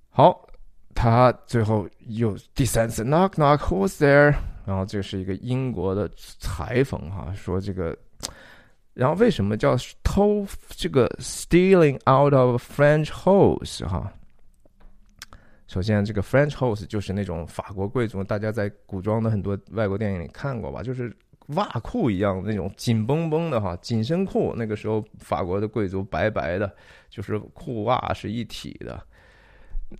[0.09, 0.47] 好，
[0.93, 4.33] 他最后又第三次 knock knock who's there？
[4.65, 7.97] 然后这是一个英国的裁缝哈，说这个。
[8.95, 14.09] 然后为什么叫偷这个 stealing out of French hose 哈？
[15.67, 20.81] 首先，这个 French hose 就是那种法国贵族，大家在古装的很多外国电影里看过吧？
[20.81, 21.13] 就是
[21.47, 24.53] 袜裤一样那种紧绷绷的哈，紧身裤。
[24.55, 26.73] 那个时候法国的贵族白白的，
[27.09, 28.93] 就是裤袜是一体的，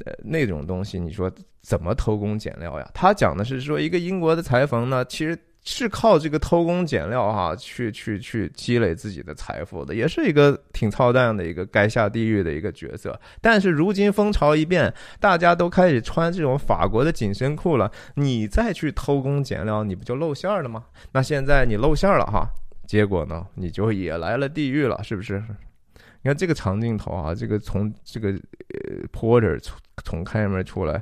[0.05, 1.29] 呃，那种东西，你说
[1.61, 2.89] 怎么偷工减料呀？
[2.93, 5.37] 他讲的是说，一个英国的裁缝呢，其实。
[5.67, 13.19] 是靠这个偷工减料哈，去去去积累自己的财富的，也是一个挺操蛋的一个该下地狱的一个角色。
[13.41, 20.85] 但是如今风潮一变，大家都开始穿这种法国的紧身裤了，你再去偷工减料，你不就露馅了吗？
[21.11, 22.47] 那现在你露馅了哈，
[22.85, 25.43] 结果呢，你就也来了地狱了，是不是？
[26.21, 31.01] 你看这个长镜头啊，这个从这个呃 Porter 从从开门出来。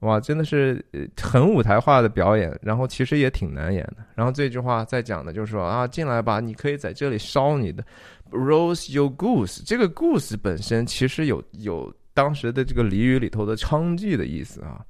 [0.00, 0.84] 哇，真的是
[1.20, 3.98] 很舞台化的表演，然后其实也挺难演的。
[4.14, 7.84] 然后这句话在讲的就是说啊，进来吧，你可以在这里烧你的
[8.30, 9.62] roast your goose。
[9.64, 14.84] 这个 goose 本身其实有有当时的这个俚语里头的娼妓的意思啊。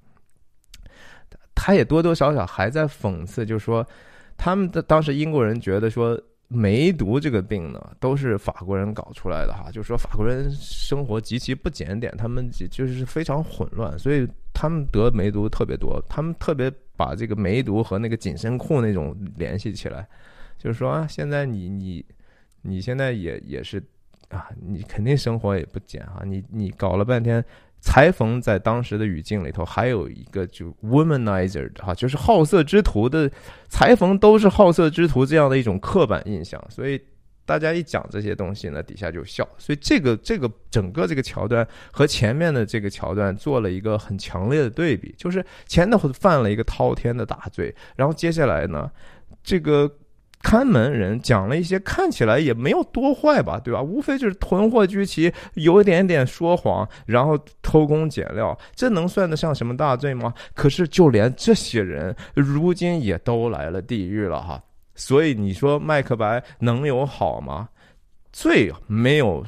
[1.54, 3.86] 他也多多少少还在讽刺，就是说
[4.36, 6.20] 他们的当时英国人觉得说。
[6.53, 16.03] 梅毒这个病呢，都是法国人搞出来的哈，就是说法国人生活极其不检点，他们就是非常混乱，所以他们得梅毒特别多。
[16.09, 20.05] 他们特别把这个梅毒和那个紧身裤那种联系起来，
[20.59, 22.05] 就是说啊，现在你你
[22.62, 23.80] 你现在也也是
[24.30, 27.44] 啊，你肯定生活也不检啊，你你搞了半天。
[27.81, 33.31] 裁缝在当时的语境里头，还有一个就 womanizer 的哈，就是好色之徒的
[33.68, 37.01] 裁缝都是好色之徒这样的一种刻板印象，所以
[37.45, 39.49] 大家一讲这些东西呢，底下就笑。
[39.59, 48.91] 所以这个这个整个这个桥段和前面的这个桥段做了一个很强烈的对比，就是前头犯了一个滔天的大罪，然后接下来呢，
[49.43, 49.91] 这个。
[50.43, 53.82] 看门人讲了一些看起来也没有多坏吧，对吧？
[53.82, 60.32] 无非就是囤货居奇，有一点点说谎，然后偷工减料，这能算得上什么大罪吗？
[60.55, 64.62] 可是就连这些人如今也都来了地狱了哈。
[64.95, 67.68] 所以你说麦克白能有好吗？
[68.32, 69.45] 罪没有，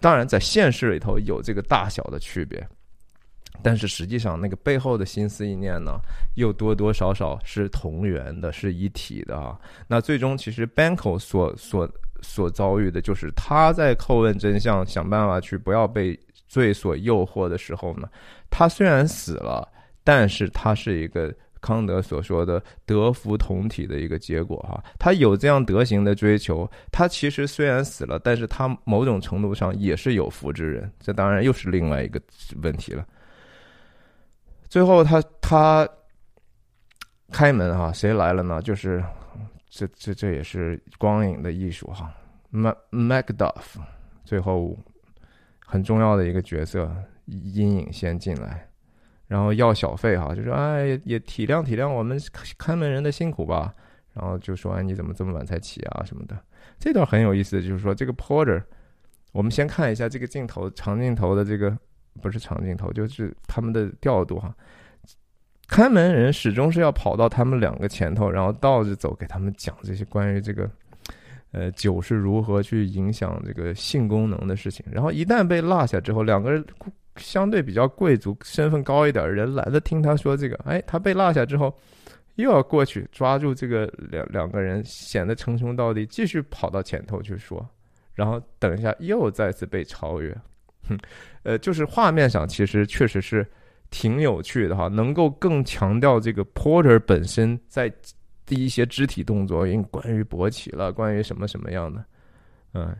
[0.00, 2.66] 当然在现实里头有这个大小的区别。
[3.62, 5.98] 但是实际上，那个背后的心思意念呢，
[6.36, 9.58] 又多多少少是同源的，是一体的啊。
[9.86, 11.90] 那最终，其实 Banco 所所
[12.20, 18.08] 所遭遇的，就是他在叩问真相、想办法去不要被罪所诱惑的时候呢，
[18.48, 19.68] 他虽然死了，
[20.04, 24.82] 但是他是一个康德所说的德福同体的一个结果哈。
[24.98, 30.90] 他有这样德行的追求，他其实虽然死了，但是他某种程度上也是有福之人。
[31.00, 32.20] 这当然又是另外一个
[32.62, 33.04] 问题了。
[34.68, 35.88] 最后，他他
[37.32, 38.60] 开门哈，谁来了呢？
[38.60, 39.02] 就是
[39.70, 42.12] 这这这也是光影的艺术哈。
[42.50, 43.76] Mac Macduff
[44.24, 44.76] 最后
[45.64, 46.90] 很重要的一个角色
[47.26, 48.66] 阴影先进来，
[49.26, 52.18] 然后要小费哈，就说哎也体谅体谅我们
[52.56, 53.74] 看门人的辛苦吧，
[54.14, 56.38] 然后就说哎你怎么这么晚才起啊什么的。
[56.78, 58.62] 这段很有意思，就是说这个 Porter，
[59.32, 61.76] 我们先看一下这个镜头长镜头的这个
[62.20, 64.54] 不是长镜头，就是他们的调度哈。
[65.66, 70.70] 看门人始终是要跑到他们两个前头，然后倒着走，给他们讲这些关于这个，
[71.52, 74.84] 呃，酒是如何去影响这个性功能的事情。
[74.90, 76.64] 然后一旦被落下之后，两个人
[77.16, 81.76] 相对比较贵族、身份高一点人懒得听他说这个，哎，他被落下之后，
[82.36, 87.68] 又要过去抓住这个两两个人，显得称兄道弟，继续跑到前头去说，
[88.14, 90.34] 然后等一下又再次被超越。
[90.88, 90.98] 哼，
[91.48, 93.46] 呃，就是画面上其实确实是。
[93.90, 97.90] 挺有趣的哈，能够更强调这个 Porter 本身在
[98.44, 102.04] 第一些肢体动作，因为关于勃起了，关于什么什么样的，
[102.74, 102.94] 嗯，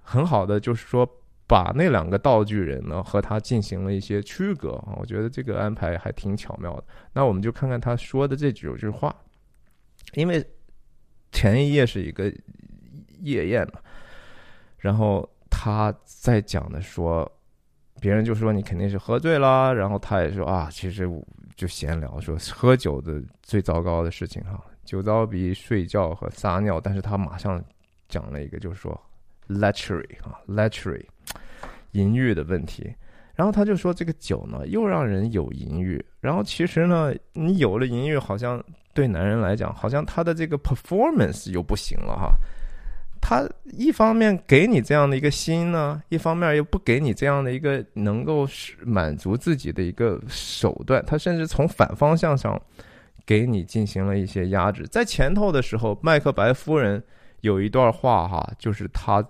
[0.00, 1.06] 很好的就是说
[1.46, 6.84] 把那两个道具人呢和他进行了一些区隔啊，我觉得这个安排还挺巧妙的。
[7.12, 9.14] 那我们就看看他说的这九句话，
[10.14, 10.42] 因为
[11.30, 12.32] 前一页是一个
[13.20, 13.80] 夜宴嘛，
[14.78, 17.30] 然后他在讲的说。
[18.00, 21.10] 别人就说你肯定是喝醉了，然后他也说啊，其实
[21.56, 26.80] 就闲聊说喝酒的最糟糕的事情哈，酒糟比睡觉和撒尿。
[26.80, 27.62] 但是他马上
[28.08, 29.00] 讲了一个，就是说
[29.48, 31.04] lechery 啊，lechery
[31.92, 32.94] 淫欲的问题。
[33.34, 36.02] 然后他就说这个酒呢，又让人有淫欲。
[36.20, 38.62] 然后其实呢，你有了淫欲，好像
[38.94, 42.34] 对男人来讲，好像他的这个 performance 又不行了哈。
[43.28, 48.46] 他一方面给你这样的一个心呢，一方面又不给你这样的一个能够
[48.84, 51.04] 满足自己的一个手段。
[51.04, 52.56] 他甚至从反方向上
[53.26, 54.86] 给你进行了一些压制。
[54.92, 57.02] 在前头的时候，麦克白夫人
[57.40, 59.20] 有一段话哈，就是他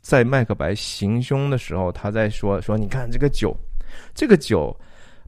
[0.00, 3.54] 在麦克白行凶的时候，他在说说，你看这个酒，
[4.16, 4.76] 这个酒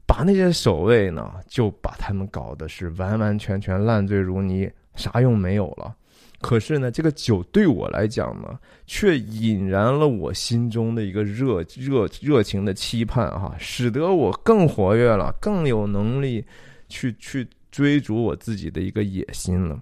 [0.05, 5.95] 把那些守卫呢，就把他们搞的是完完全全烂醉如泥，啥用没有了。
[6.43, 16.45] 可是呢，这个酒对我来讲呢，却引燃了我心中的一个热热热情的期盼哈，使得我更活跃了，更有能力
[16.89, 19.81] 去去追逐我自己的一个野心了。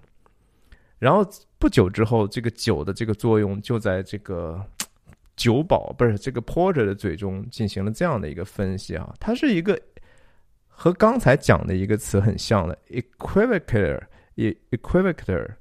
[1.00, 4.64] 然后不久之后，这个酒的这个作用就在这个
[5.34, 9.76] 酒保不是这个 porter 的嘴中进行了这样的一个分析啊，它是一个
[10.68, 15.56] 和刚才讲的一个词很像的 equivocator，equivocator。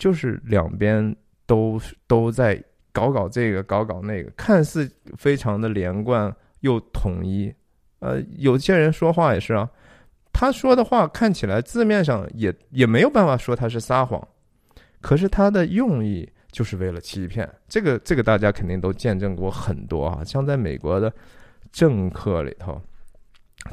[0.00, 7.54] 就是两边都都在搞搞这个搞搞那个，看似非常的连贯又统一。
[7.98, 9.68] 呃，有些人说话也是啊，
[10.32, 14.26] 他说的话看起来字面上也也没有办法说他是撒谎，
[15.02, 17.46] 可是他的用意就是为了欺骗。
[17.68, 21.12] 这个这个大家肯定都见证过很多啊，像在美国的
[21.70, 22.80] 政客里头，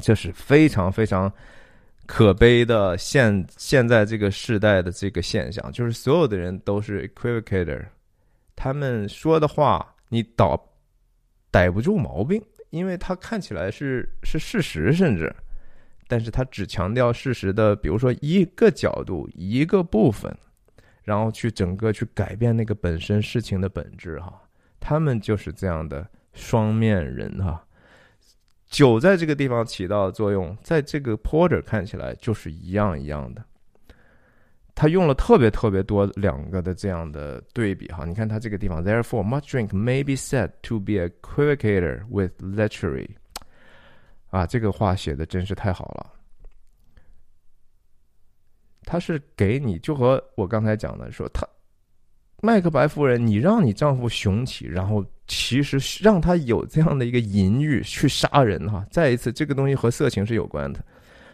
[0.02, 1.32] 这是非常非常。
[2.08, 7.84] 可悲的现现在这个时代的这个现象，就是所有的人都是 equivocator，
[8.56, 10.58] 他们说的话你倒
[11.50, 15.30] 逮不住毛病，因为他看起来是是事实，甚至，
[16.08, 20.34] 但是他只强调事实的，比如说一个角度一个部分，
[21.04, 24.32] 然后去整个去改变那个本身事情的本质哈，
[24.80, 27.62] 他们就是这样的双面人哈。
[28.68, 33.42] 酒在这个地方起到的作用，在这个 Porter 看起来就是一样一样的。
[34.74, 43.08] 他用了特别特别多两个的这样的对比哈，你看他这个地方，Therefore, much drink may be said to be a equivocator with lechery。
[44.28, 46.12] 啊，这个话写的真是太好了。
[48.84, 51.48] 他是给你就和我刚才讲的说，他
[52.42, 55.04] 麦克白夫人，你让你丈夫雄起，然后。
[55.28, 60.82] 其实让他有这样的一个淫欲去杀人哈，再一次，这个东西和色情是有关的，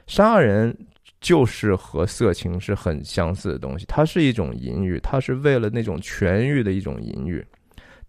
[0.06, 0.76] 杀人
[1.20, 7.42] 就是和色情是很相似的东西，它是一种淫欲，它是为了那种痊愈的一种淫欲，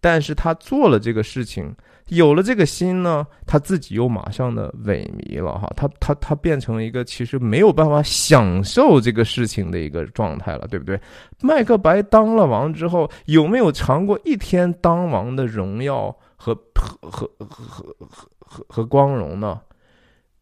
[0.01, 1.73] 但是他做了这个事情。
[2.09, 10.99] 有了这个心呢，他自己又马上的萎靡了哈，他他他变成一个其实没有办法享受这个事情的一个状态了，对不对？
[11.41, 17.95] 麦克白当了王之后，有没有尝过一天当王的荣耀和和和和和
[18.39, 19.59] 和和光荣呢？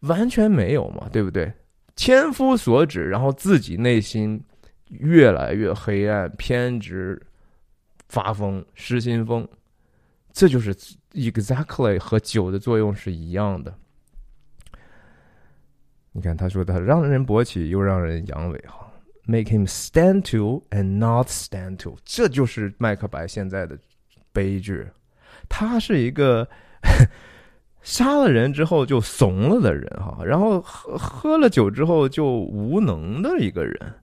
[0.01, 1.49] 完全没有嘛，对不对？
[1.95, 4.43] 千夫所指，然后自己内心
[4.89, 7.21] 越来越黑暗、偏执、
[8.09, 9.47] 发疯、失心疯。
[10.33, 10.75] 这就是
[11.13, 13.73] exactly 和酒的作用是一样的。
[16.11, 18.91] 你看，他说的让人勃起又让人阳痿哈
[19.25, 23.75] ，make him stand to and not stand to，这就是麦克白现在的
[24.31, 24.87] 悲剧。
[25.49, 26.47] 他是一个
[27.81, 33.93] 杀了人之后就怂了的人哈，然后喝喝了酒之后就无能的一个人。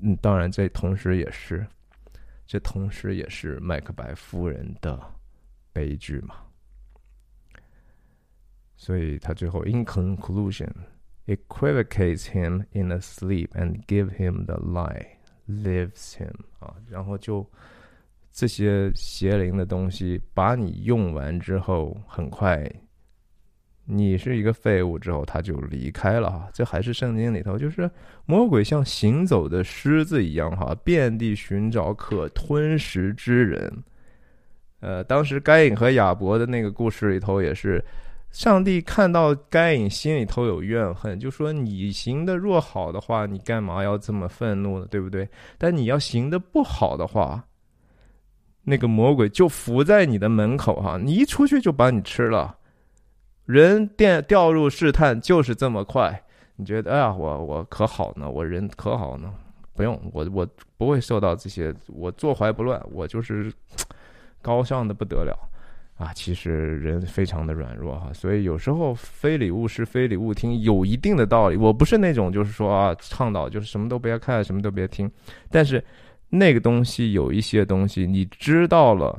[0.00, 1.66] 嗯，当然这同时也是，
[2.46, 4.98] 这同时也是麦克白夫人的
[5.76, 6.36] 悲剧嘛。
[8.76, 10.70] 所以他最后 in conclusion
[11.26, 15.06] equivocates him in a sleep and give him the lie
[15.46, 17.46] lives him 啊，然后就
[18.32, 22.70] 这些邪灵的东西把你用完之后，很快
[23.84, 26.50] 你是一个废物之后，他就离开了哈。
[26.52, 27.90] 这还是圣经里头，就是
[28.24, 33.84] 魔鬼像行走的狮子一样哈，遍地寻找可吞食之人。
[34.86, 37.84] 呃，当时该隐和亚伯的那个故事里头也是。
[38.30, 44.86] 上帝看到该隐心里头有怨恨，就说：“你行的若好的话，你干嘛要这么愤怒呢？
[44.90, 45.28] 对不对？
[45.58, 47.42] 但你要行的不好的话，
[48.62, 52.56] 那个魔鬼就伏在你的门口哈，你一出去就把你吃了。
[53.44, 56.22] 人掉掉入试探就是这么快。
[56.56, 59.32] 你觉得哎呀，我我可好呢，我人可好呢？
[59.72, 63.50] 不用，我我不会受到这些，我坐怀不乱，我就是
[64.46, 65.36] 高尚的不得了。”
[65.98, 71.56] 啊，其实人非常的软弱哈，所以有时候非礼勿视，非礼勿听，有一定的道理。
[71.56, 75.10] 我不是那种就是说啊，倡导就是什么都不要看，什么都别听。
[75.50, 75.82] 但是
[76.28, 79.18] 那个东西有一些东西，你知道了，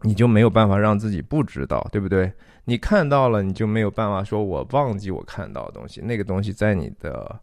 [0.00, 2.32] 你就没有办法让自己不知道，对不对？
[2.64, 6.00] 你看到了，你就没有办法说我忘记我看到的东西。
[6.00, 7.38] 那个东西在你的。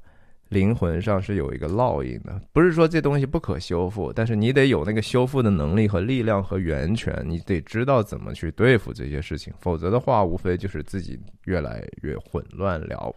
[0.49, 13.15] 灵魂上是有一个烙印的，不是说这东西不可修复，但是你得有那个修复的能力和力量和源泉，你得知道怎么去对付这些事情，否则的话，无非就是自己越来越混乱了。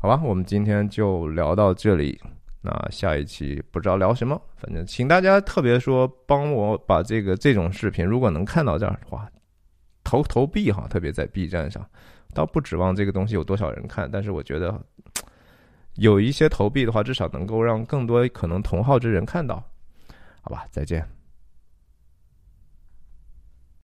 [0.00, 2.18] 好吧，我们今天就聊到这里，
[2.62, 9.28] 那下一期不知道聊什么，反正请大家特别说帮我把这个这种视频，如果能看到这儿的话，
[10.02, 11.86] 投投币哈，特别在 B 站上，
[12.32, 14.82] 倒不指望这个东西有多少人看，但是我觉得。
[15.98, 19.62] 有一些投币的话，至少能够让更多可能同好之人看到，
[20.42, 21.17] 好吧，再见。